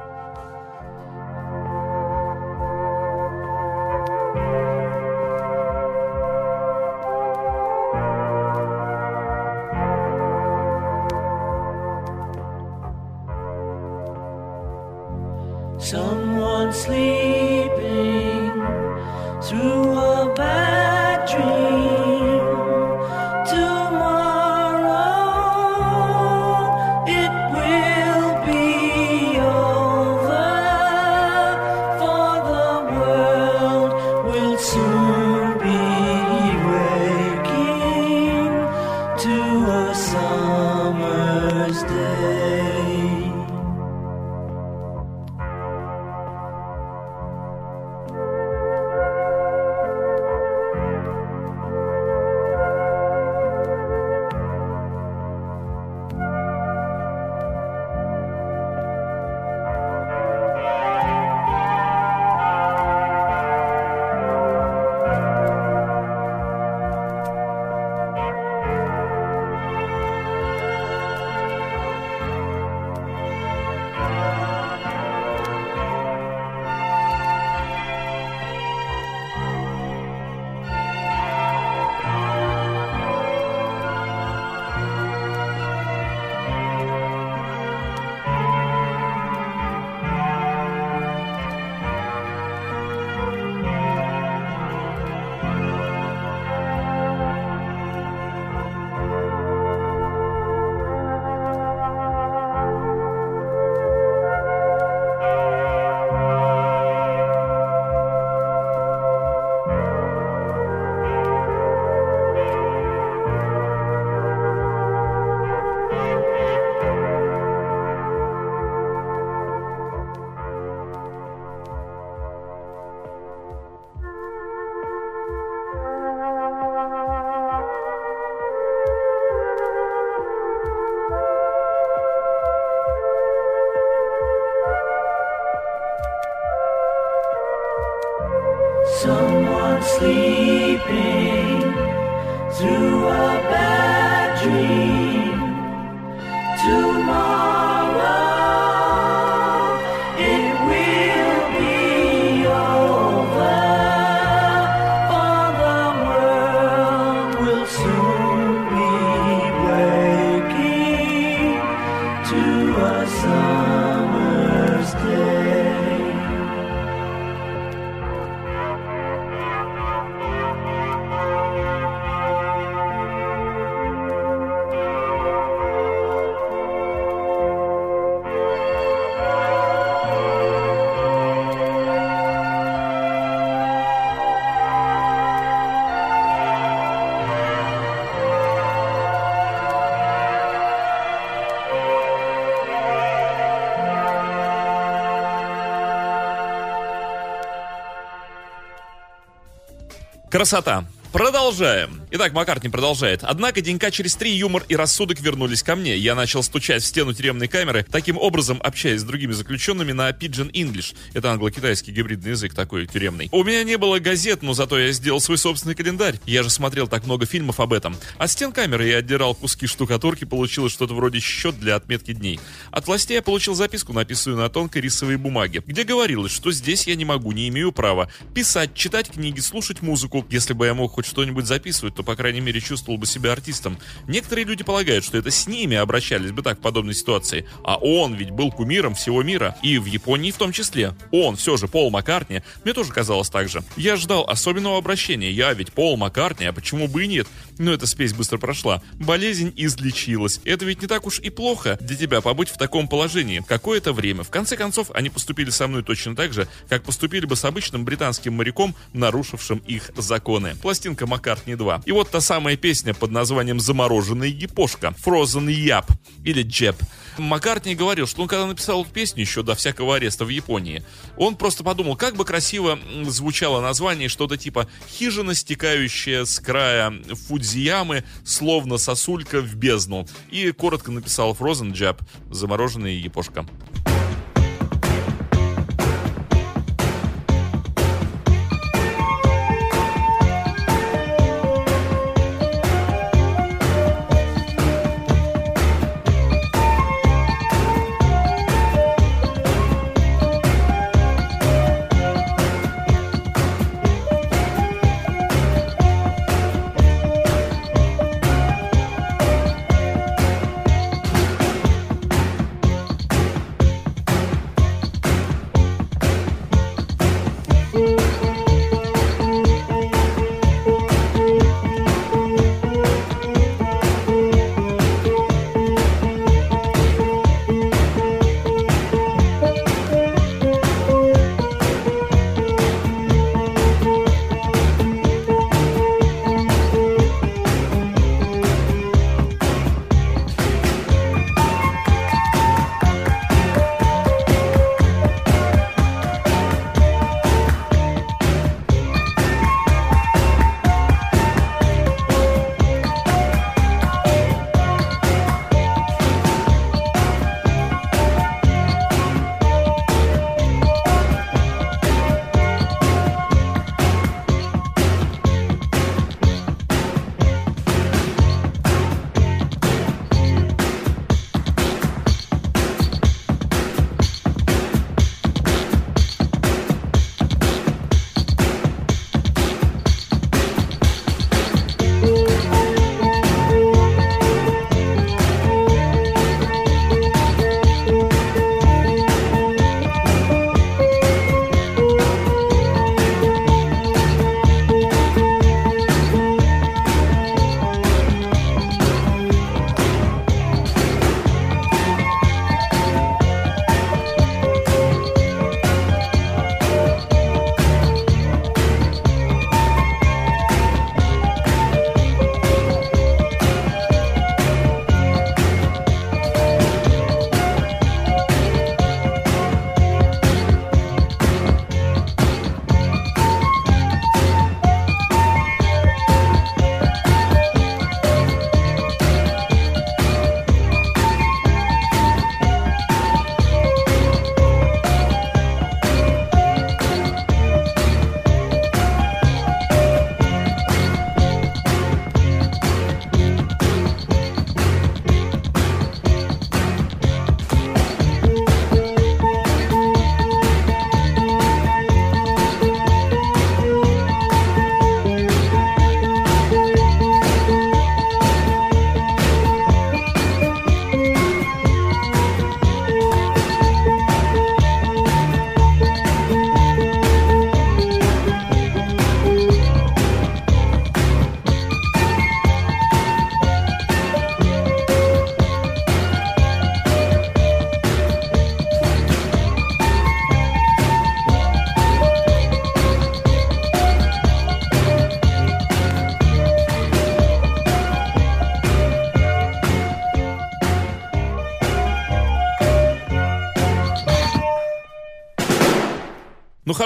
Красота. 200.32 200.86
Продолжаем. 201.12 201.91
Итак, 202.14 202.34
Маккартни 202.34 202.68
продолжает. 202.68 203.20
Однако 203.22 203.62
денька 203.62 203.90
через 203.90 204.16
три 204.16 204.32
юмор 204.32 204.64
и 204.68 204.76
рассудок 204.76 205.18
вернулись 205.18 205.62
ко 205.62 205.76
мне. 205.76 205.96
Я 205.96 206.14
начал 206.14 206.42
стучать 206.42 206.82
в 206.82 206.86
стену 206.86 207.14
тюремной 207.14 207.48
камеры, 207.48 207.86
таким 207.90 208.18
образом 208.18 208.60
общаясь 208.62 209.00
с 209.00 209.04
другими 209.04 209.32
заключенными 209.32 209.92
на 209.92 210.10
Pidgin 210.10 210.52
English. 210.52 210.94
Это 211.14 211.32
англо-китайский 211.32 211.90
гибридный 211.90 212.32
язык 212.32 212.52
такой 212.52 212.86
тюремный. 212.86 213.30
У 213.32 213.42
меня 213.44 213.64
не 213.64 213.78
было 213.78 213.98
газет, 213.98 214.42
но 214.42 214.52
зато 214.52 214.78
я 214.78 214.92
сделал 214.92 215.22
свой 215.22 215.38
собственный 215.38 215.74
календарь. 215.74 216.20
Я 216.26 216.42
же 216.42 216.50
смотрел 216.50 216.86
так 216.86 217.06
много 217.06 217.24
фильмов 217.24 217.60
об 217.60 217.72
этом. 217.72 217.96
От 218.18 218.30
стен 218.30 218.52
камеры 218.52 218.88
я 218.88 218.98
отдирал 218.98 219.34
куски 219.34 219.66
штукатурки, 219.66 220.26
получилось 220.26 220.74
что-то 220.74 220.92
вроде 220.92 221.18
счет 221.18 221.58
для 221.58 221.76
отметки 221.76 222.12
дней. 222.12 222.38
От 222.72 222.88
властей 222.88 223.14
я 223.14 223.22
получил 223.22 223.54
записку, 223.54 223.94
написанную 223.94 224.38
на 224.38 224.50
тонкой 224.50 224.82
рисовой 224.82 225.16
бумаге, 225.16 225.62
где 225.66 225.82
говорилось, 225.82 226.32
что 226.32 226.52
здесь 226.52 226.86
я 226.86 226.94
не 226.94 227.06
могу, 227.06 227.32
не 227.32 227.48
имею 227.48 227.72
права 227.72 228.10
писать, 228.34 228.74
читать 228.74 229.08
книги, 229.10 229.40
слушать 229.40 229.80
музыку. 229.80 230.26
Если 230.28 230.52
бы 230.52 230.66
я 230.66 230.74
мог 230.74 230.92
хоть 230.92 231.06
что-нибудь 231.06 231.46
записывать, 231.46 231.94
то 231.94 232.01
кто, 232.02 232.12
по 232.12 232.16
крайней 232.16 232.40
мере, 232.40 232.60
чувствовал 232.60 232.98
бы 232.98 233.06
себя 233.06 233.32
артистом. 233.32 233.78
Некоторые 234.08 234.44
люди 234.44 234.64
полагают, 234.64 235.04
что 235.04 235.18
это 235.18 235.30
с 235.30 235.46
ними 235.46 235.76
обращались 235.76 236.32
бы 236.32 236.42
так 236.42 236.58
в 236.58 236.60
подобной 236.60 236.94
ситуации. 236.94 237.46
А 237.64 237.76
он 237.76 238.14
ведь 238.14 238.30
был 238.30 238.50
кумиром 238.50 238.94
всего 238.94 239.22
мира. 239.22 239.56
И 239.62 239.78
в 239.78 239.86
Японии 239.86 240.30
в 240.30 240.36
том 240.36 240.52
числе. 240.52 240.94
Он, 241.12 241.36
все 241.36 241.56
же, 241.56 241.68
Пол 241.68 241.90
Маккартни, 241.90 242.42
мне 242.64 242.74
тоже 242.74 242.92
казалось 242.92 243.30
так 243.30 243.48
же. 243.48 243.62
Я 243.76 243.96
ждал 243.96 244.24
особенного 244.28 244.78
обращения. 244.78 245.30
Я 245.30 245.52
ведь 245.54 245.72
Пол 245.72 245.96
Маккартни, 245.96 246.46
а 246.46 246.52
почему 246.52 246.88
бы 246.88 247.04
и 247.04 247.06
нет? 247.06 247.28
Но 247.58 247.72
эта 247.72 247.86
спесь 247.86 248.12
быстро 248.12 248.38
прошла. 248.38 248.82
Болезнь 248.94 249.52
излечилась. 249.56 250.40
Это 250.44 250.64
ведь 250.64 250.82
не 250.82 250.88
так 250.88 251.06
уж 251.06 251.20
и 251.20 251.30
плохо 251.30 251.78
для 251.80 251.96
тебя 251.96 252.20
побыть 252.20 252.48
в 252.48 252.58
таком 252.58 252.88
положении 252.88 253.42
какое-то 253.46 253.92
время. 253.92 254.24
В 254.24 254.30
конце 254.30 254.56
концов, 254.56 254.90
они 254.94 255.10
поступили 255.10 255.50
со 255.50 255.68
мной 255.68 255.82
точно 255.82 256.16
так 256.16 256.32
же, 256.32 256.48
как 256.68 256.82
поступили 256.82 257.26
бы 257.26 257.36
с 257.36 257.44
обычным 257.44 257.84
британским 257.84 258.34
моряком, 258.34 258.74
нарушившим 258.92 259.58
их 259.66 259.90
законы. 259.96 260.56
Пластинка 260.60 261.06
Маккартни 261.06 261.54
2. 261.54 261.82
И 261.84 261.91
вот 261.92 262.10
та 262.10 262.20
самая 262.20 262.56
песня 262.56 262.94
под 262.94 263.10
названием 263.10 263.60
«Замороженная 263.60 264.28
епошка» 264.28 264.94
Frozen 265.04 265.46
Yap 265.48 265.86
или 266.24 266.44
Jeb. 266.44 266.76
Маккартни 267.18 267.74
говорил, 267.74 268.06
что 268.06 268.22
он 268.22 268.28
когда 268.28 268.46
написал 268.46 268.82
эту 268.82 268.90
песню 268.90 269.20
еще 269.22 269.42
до 269.42 269.54
всякого 269.54 269.96
ареста 269.96 270.24
в 270.24 270.28
Японии, 270.28 270.82
он 271.16 271.36
просто 271.36 271.62
подумал, 271.62 271.96
как 271.96 272.16
бы 272.16 272.24
красиво 272.24 272.78
звучало 273.04 273.60
название, 273.60 274.08
что-то 274.08 274.36
типа 274.36 274.68
«Хижина, 274.88 275.34
стекающая 275.34 276.24
с 276.24 276.40
края 276.40 276.92
Фудзиямы, 277.28 278.04
словно 278.24 278.78
сосулька 278.78 279.40
в 279.40 279.54
бездну». 279.54 280.08
И 280.30 280.50
коротко 280.52 280.90
написал 280.90 281.34
Frozen 281.34 281.72
Jab, 281.72 282.00
замороженная 282.30 282.92
епошка. 282.92 283.46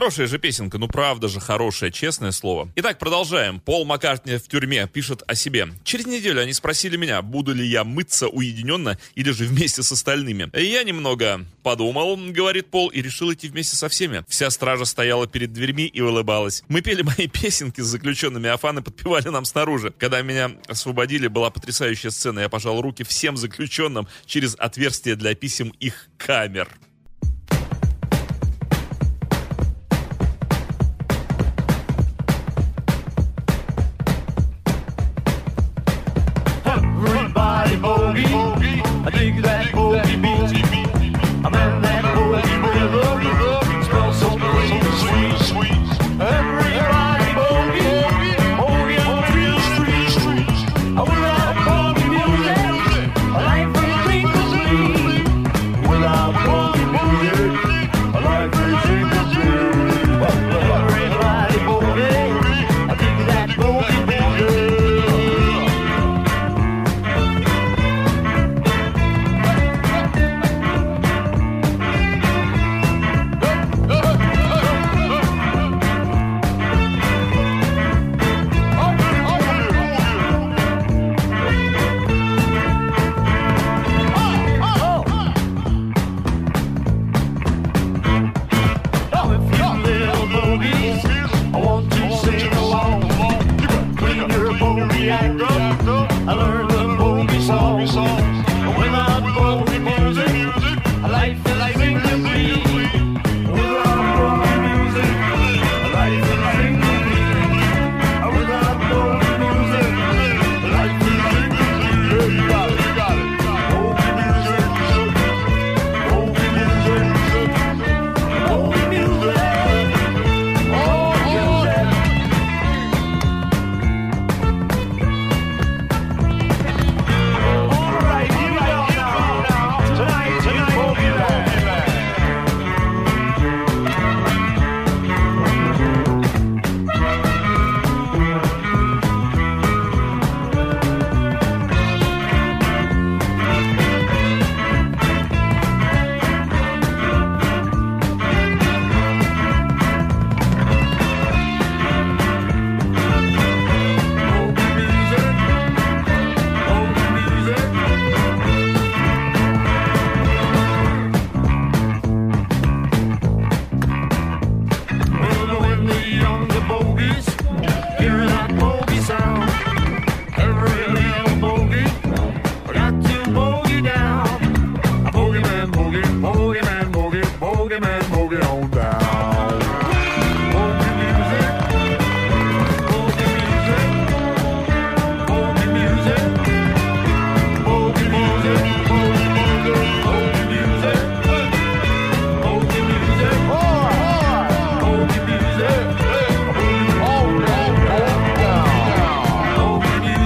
Хорошая 0.06 0.28
же 0.28 0.38
песенка, 0.38 0.78
ну 0.78 0.86
правда 0.86 1.26
же 1.26 1.40
хорошая, 1.40 1.90
честное 1.90 2.30
слово. 2.30 2.68
Итак, 2.76 2.96
продолжаем. 3.00 3.58
Пол 3.58 3.84
Маккартни 3.84 4.36
в 4.36 4.46
тюрьме 4.46 4.86
пишет 4.86 5.24
о 5.26 5.34
себе. 5.34 5.66
Через 5.82 6.06
неделю 6.06 6.40
они 6.40 6.52
спросили 6.52 6.96
меня, 6.96 7.20
буду 7.22 7.52
ли 7.52 7.66
я 7.66 7.82
мыться 7.82 8.28
уединенно 8.28 8.96
или 9.16 9.32
же 9.32 9.46
вместе 9.46 9.82
с 9.82 9.90
остальными. 9.90 10.48
Я 10.56 10.84
немного 10.84 11.44
подумал, 11.64 12.16
говорит 12.16 12.70
Пол, 12.70 12.86
и 12.90 13.02
решил 13.02 13.32
идти 13.32 13.48
вместе 13.48 13.74
со 13.74 13.88
всеми. 13.88 14.24
Вся 14.28 14.48
стража 14.50 14.84
стояла 14.84 15.26
перед 15.26 15.52
дверьми 15.52 15.86
и 15.86 16.00
улыбалась. 16.00 16.62
Мы 16.68 16.82
пели 16.82 17.02
мои 17.02 17.26
песенки 17.32 17.80
с 17.80 17.86
заключенными, 17.86 18.48
а 18.48 18.56
фаны 18.58 18.82
подпевали 18.82 19.28
нам 19.30 19.44
снаружи. 19.44 19.92
Когда 19.98 20.22
меня 20.22 20.52
освободили, 20.68 21.26
была 21.26 21.50
потрясающая 21.50 22.10
сцена. 22.10 22.38
Я 22.38 22.48
пожал 22.48 22.80
руки 22.80 23.02
всем 23.02 23.36
заключенным 23.36 24.06
через 24.24 24.54
отверстие 24.54 25.16
для 25.16 25.34
писем 25.34 25.70
их 25.80 26.08
камер. 26.16 26.68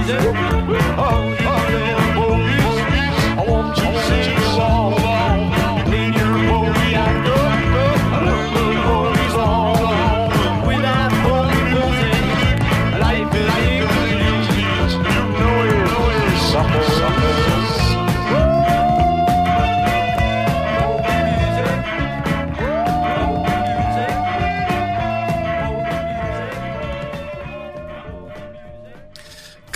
Oh. 0.03 1.20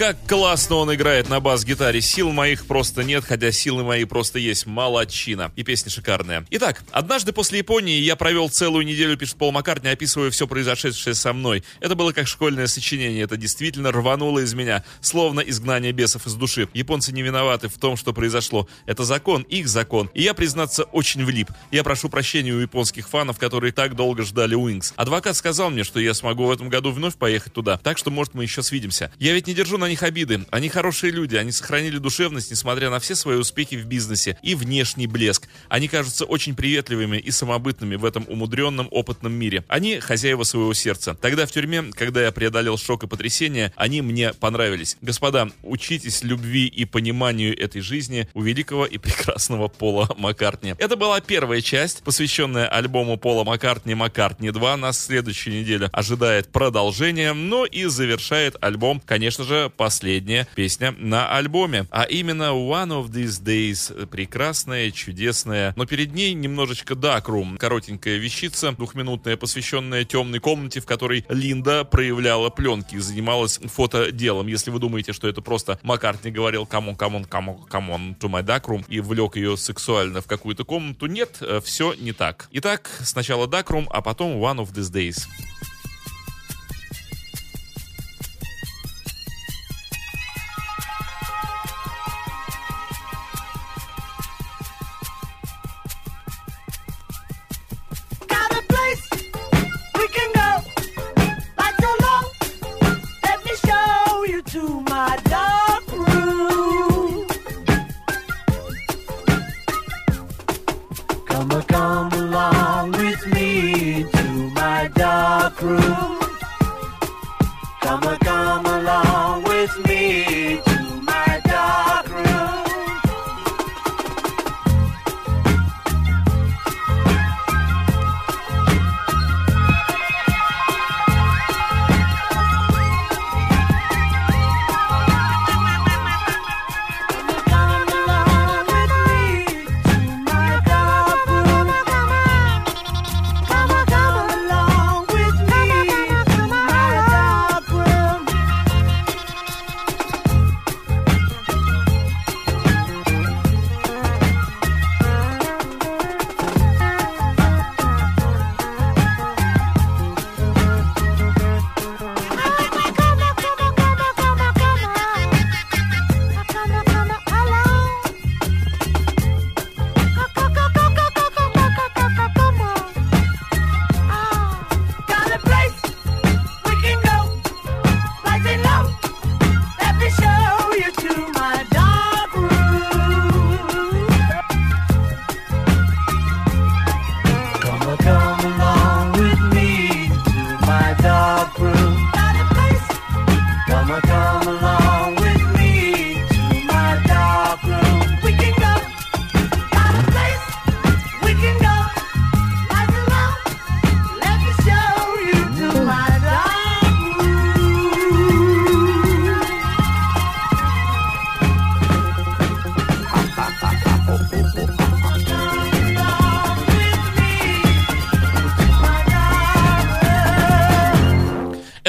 Как 0.05 0.24
классно 0.27 0.77
он 0.77 0.93
играет 0.93 1.29
на 1.29 1.39
бас-гитаре. 1.39 2.01
Сил 2.01 2.31
моих 2.31 2.65
просто 2.65 3.03
нет, 3.03 3.23
хотя 3.25 3.51
силы 3.51 3.83
мои 3.83 4.05
просто 4.05 4.39
есть. 4.39 4.65
Молодчина. 4.65 5.51
И 5.55 5.63
песня 5.63 5.91
шикарная. 5.91 6.45
Итак, 6.49 6.83
однажды 6.91 7.31
после 7.33 7.59
Японии 7.59 7.99
я 7.99 8.15
провел 8.15 8.49
целую 8.49 8.85
неделю, 8.85 9.17
пишет 9.17 9.37
Пол 9.37 9.51
Маккартни, 9.51 9.89
описывая 9.89 10.31
все 10.31 10.47
произошедшее 10.47 11.13
со 11.13 11.33
мной. 11.33 11.63
Это 11.79 11.95
было 11.95 12.11
как 12.11 12.27
школьное 12.27 12.67
сочинение. 12.67 13.23
Это 13.23 13.37
действительно 13.37 13.91
рвануло 13.91 14.39
из 14.39 14.53
меня, 14.53 14.83
словно 15.01 15.41
изгнание 15.41 15.91
бесов 15.91 16.25
из 16.27 16.33
души. 16.35 16.67
Японцы 16.73 17.11
не 17.11 17.21
виноваты 17.21 17.67
в 17.67 17.77
том, 17.77 17.97
что 17.97 18.13
произошло. 18.13 18.67
Это 18.85 19.03
закон, 19.03 19.43
их 19.43 19.67
закон. 19.67 20.09
И 20.13 20.23
я, 20.23 20.33
признаться, 20.33 20.83
очень 20.83 21.23
влип. 21.25 21.49
Я 21.71 21.83
прошу 21.83 22.09
прощения 22.09 22.51
у 22.51 22.59
японских 22.59 23.09
фанов, 23.09 23.37
которые 23.37 23.71
так 23.71 23.95
долго 23.95 24.23
ждали 24.23 24.55
Уинкс. 24.55 24.93
Адвокат 24.95 25.35
сказал 25.35 25.69
мне, 25.69 25.83
что 25.83 25.99
я 25.99 26.13
смогу 26.13 26.45
в 26.45 26.51
этом 26.51 26.69
году 26.69 26.91
вновь 26.91 27.15
поехать 27.15 27.53
туда. 27.53 27.77
Так 27.77 27.97
что, 27.97 28.11
может, 28.11 28.33
мы 28.33 28.43
еще 28.43 28.63
свидимся. 28.63 29.11
Я 29.19 29.33
ведь 29.33 29.47
не 29.47 29.53
держу 29.53 29.77
на 29.77 29.89
них 29.89 30.03
обиды. 30.15 30.45
Они 30.49 30.69
хорошие 30.69 31.11
люди. 31.11 31.35
Они 31.35 31.51
сохранили 31.51 31.97
душевность, 31.97 32.49
несмотря 32.49 32.89
на 32.89 32.99
все 32.99 33.15
свои 33.15 33.35
успехи 33.35 33.75
в 33.75 33.85
бизнесе 33.85 34.37
и 34.41 34.55
внешний 34.55 35.07
блеск. 35.07 35.49
Они 35.67 35.89
кажутся 35.89 36.23
очень 36.23 36.55
приветливыми 36.55 37.17
и 37.17 37.31
самобытными 37.31 37.97
в 37.97 38.05
этом 38.05 38.25
умудренном, 38.29 38.87
опытном 38.91 39.33
мире. 39.33 39.65
Они 39.67 39.99
хозяева 39.99 40.43
своего 40.43 40.73
сердца. 40.73 41.15
Тогда 41.15 41.45
в 41.45 41.51
тюрьме, 41.51 41.83
когда 41.93 42.23
я 42.23 42.31
преодолел 42.31 42.77
шок 42.77 43.03
и 43.03 43.07
потрясение, 43.07 43.73
они 43.75 44.01
мне 44.01 44.33
понравились. 44.33 44.95
Господа, 45.01 45.51
учитесь 45.63 46.23
любви 46.23 46.65
и 46.65 46.85
пониманию 46.85 47.57
этой 47.59 47.81
жизни 47.81 48.29
у 48.33 48.41
великого 48.41 48.85
и 48.85 48.97
прекрасного 48.97 49.67
Пола 49.67 50.09
Маккартни. 50.17 50.75
Это 50.77 50.95
была 50.95 51.19
первая 51.19 51.59
часть, 51.59 52.03
посвященная 52.03 52.67
альбому 52.69 53.17
Пола 53.17 53.43
Маккартни 53.43 53.95
«Маккартни 53.95 54.47
2». 54.47 54.75
Нас 54.77 55.03
следующей 55.03 55.51
неделе 55.51 55.89
ожидает 55.91 56.47
продолжение, 56.47 57.33
но 57.33 57.65
и 57.65 57.85
завершает 57.85 58.55
альбом, 58.61 59.01
конечно 59.05 59.43
же, 59.43 59.69
последняя 60.05 60.47
песня 60.53 60.93
на 60.99 61.35
альбоме. 61.35 61.87
А 61.89 62.03
именно 62.03 62.53
One 62.53 62.89
of 62.89 63.09
These 63.09 63.43
Days. 63.43 64.05
Прекрасная, 64.05 64.91
чудесная. 64.91 65.73
Но 65.75 65.87
перед 65.87 66.13
ней 66.13 66.35
немножечко 66.35 66.93
Room. 66.93 67.57
Коротенькая 67.57 68.17
вещица, 68.17 68.71
двухминутная, 68.71 69.35
посвященная 69.35 70.05
темной 70.05 70.39
комнате, 70.39 70.79
в 70.79 70.85
которой 70.85 71.25
Линда 71.27 71.85
проявляла 71.85 72.51
пленки 72.51 72.95
и 72.95 72.99
занималась 72.99 73.57
фотоделом. 73.57 74.45
Если 74.45 74.69
вы 74.69 74.77
думаете, 74.77 75.11
что 75.11 75.27
это 75.27 75.41
просто 75.41 75.79
Маккартни 75.81 76.29
говорил 76.29 76.67
камон, 76.67 76.95
камон, 76.95 77.25
камон, 77.25 77.63
камон, 77.63 78.15
to 78.19 78.29
my 78.29 78.45
room 78.45 78.85
и 78.87 78.99
влек 78.99 79.37
ее 79.37 79.57
сексуально 79.57 80.21
в 80.21 80.27
какую-то 80.27 80.65
комнату, 80.65 81.07
нет, 81.07 81.41
все 81.63 81.95
не 81.95 82.11
так. 82.11 82.47
Итак, 82.51 82.91
сначала 83.01 83.47
Room, 83.47 83.87
а 83.89 84.01
потом 84.01 84.33
One 84.33 84.57
of 84.57 84.71
These 84.71 84.91
Days. 84.93 85.23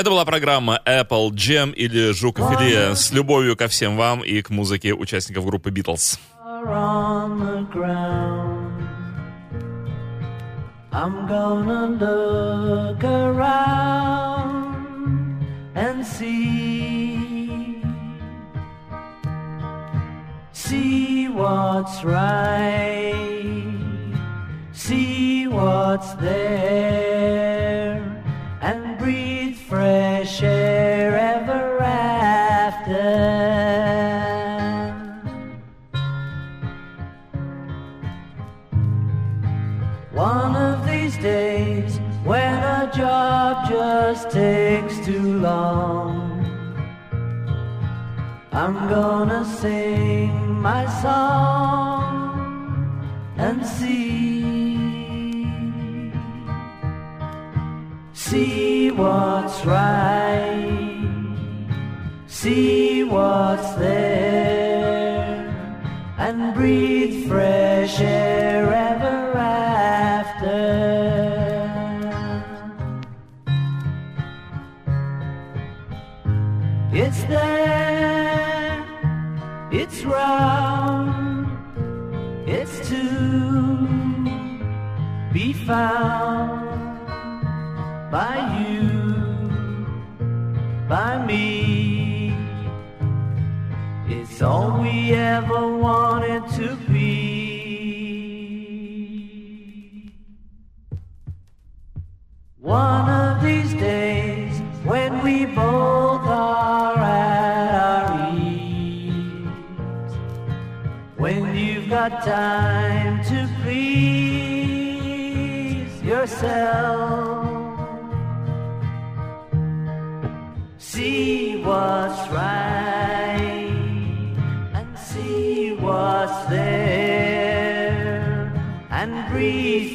Это 0.07 0.13
была 0.13 0.25
программа 0.25 0.81
Apple 0.87 1.31
Jam 1.33 1.73
или 1.73 2.13
Жукофилия 2.13 2.95
с 2.95 3.11
любовью 3.11 3.57
ко 3.57 3.67
всем 3.67 3.97
вам 3.97 4.23
и 4.23 4.41
к 4.41 4.51
музыке 4.51 4.95
участников 4.95 5.45
группы 5.45 5.71
Beatles. 5.71 6.17
I'm 10.93 11.27
gonna 11.27 11.89
look 11.99 13.03
around 13.03 14.77
and 15.75 16.07
see, 16.07 17.83
see 20.53 21.27
what's 21.27 22.05
right, 22.05 23.13
see 24.73 25.49
what's 25.49 26.13
there, 26.21 27.86
fresh 29.69 30.43
air 30.43 31.19
ever 31.19 31.81
after. 31.83 33.27
One 40.13 40.55
of 40.55 40.87
these 40.87 41.17
days, 41.19 41.99
when 42.25 42.63
a 42.63 42.93
job 42.95 43.69
just 43.69 44.31
takes 44.31 45.05
too 45.05 45.41
long, 45.41 46.45
I'm 48.53 48.89
gonna 48.89 49.45
sing 49.45 50.31
my 50.63 50.87
song 51.03 52.25
and 53.37 53.67
see, 53.67 54.36
see 58.31 58.91
what's 58.91 59.65
right, 59.65 60.67
see 62.27 63.05
what's 63.05 63.75
there, 63.75 65.47
and 66.19 66.53
breathe 66.53 67.29
fresh 67.29 68.01
air 68.01 68.65
ever 68.89 69.39
after. 69.39 70.65
It's 76.93 77.23
there, 77.25 78.85
it's 79.71 80.05
round, 80.05 81.47
it's 82.49 82.89
to 82.89 83.05
be 85.33 85.53
found 85.53 86.66
by 88.17 88.39
you, 88.61 88.81
by 90.89 91.13
me. 91.27 92.33
It's 94.09 94.41
all 94.41 94.81
we 94.81 95.13
ever 95.13 95.77
wanted 95.77 96.43
to 96.59 96.69
be. 96.91 97.13
One 102.59 103.07
of 103.23 103.43
these 103.43 103.73
days, 103.75 104.63
when 104.91 105.23
we 105.23 105.45
both 105.45 106.27
are 106.27 106.97
at 106.97 107.75
our 107.91 108.33
ease, 108.39 109.45
when 111.19 111.55
you've 111.55 111.91
got 111.91 112.25
time 112.25 113.23
to 113.25 113.39
please 113.63 114.63
yourself, 116.03 116.96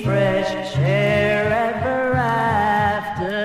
fresh 0.04 0.78
air 0.78 1.46
ever 1.70 2.14
after. 2.16 3.42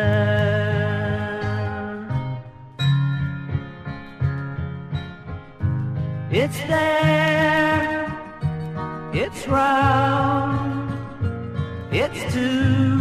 It's 6.30 6.59
there, 6.66 8.07
it's 9.12 9.46
round, 9.48 10.90
it's 11.92 12.22
to 12.34 12.98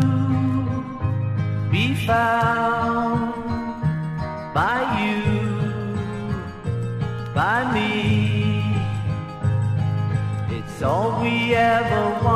be 1.71 1.95
found 2.05 3.33
by 4.53 4.79
you, 5.01 5.21
by 7.33 7.57
me. 7.73 8.63
It's 10.57 10.81
all 10.81 11.21
we 11.21 11.55
ever 11.55 12.23
wanted 12.23 12.34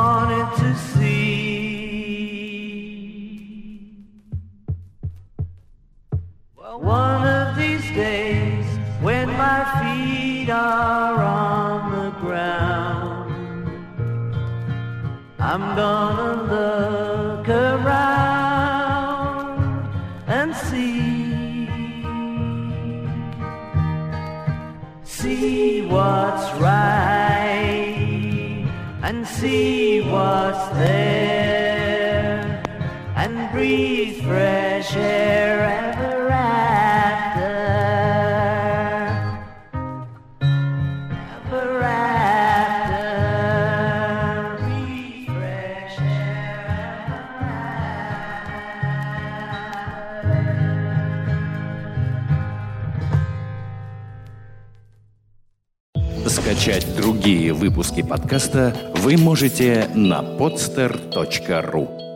and 29.10 29.26
see 29.26 30.00
what's 30.02 30.68
there 30.78 32.62
and 33.16 33.50
breathe 33.50 34.22
fresh 34.22 34.94
air 34.94 35.58
ever 35.82 36.30
after. 36.30 37.56
Ever 41.44 41.82
after. 41.82 43.08
Breathe 44.62 45.26
fresh 45.26 45.98
air 45.98 46.70
ever 46.86 47.24
after. 56.14 56.28
Скачать 56.28 56.86
другие 56.96 57.52
выпуски 57.52 58.02
подкаста 58.02 58.89
вы 59.10 59.16
можете 59.16 59.90
на 59.92 60.20
podster.ru. 60.22 62.09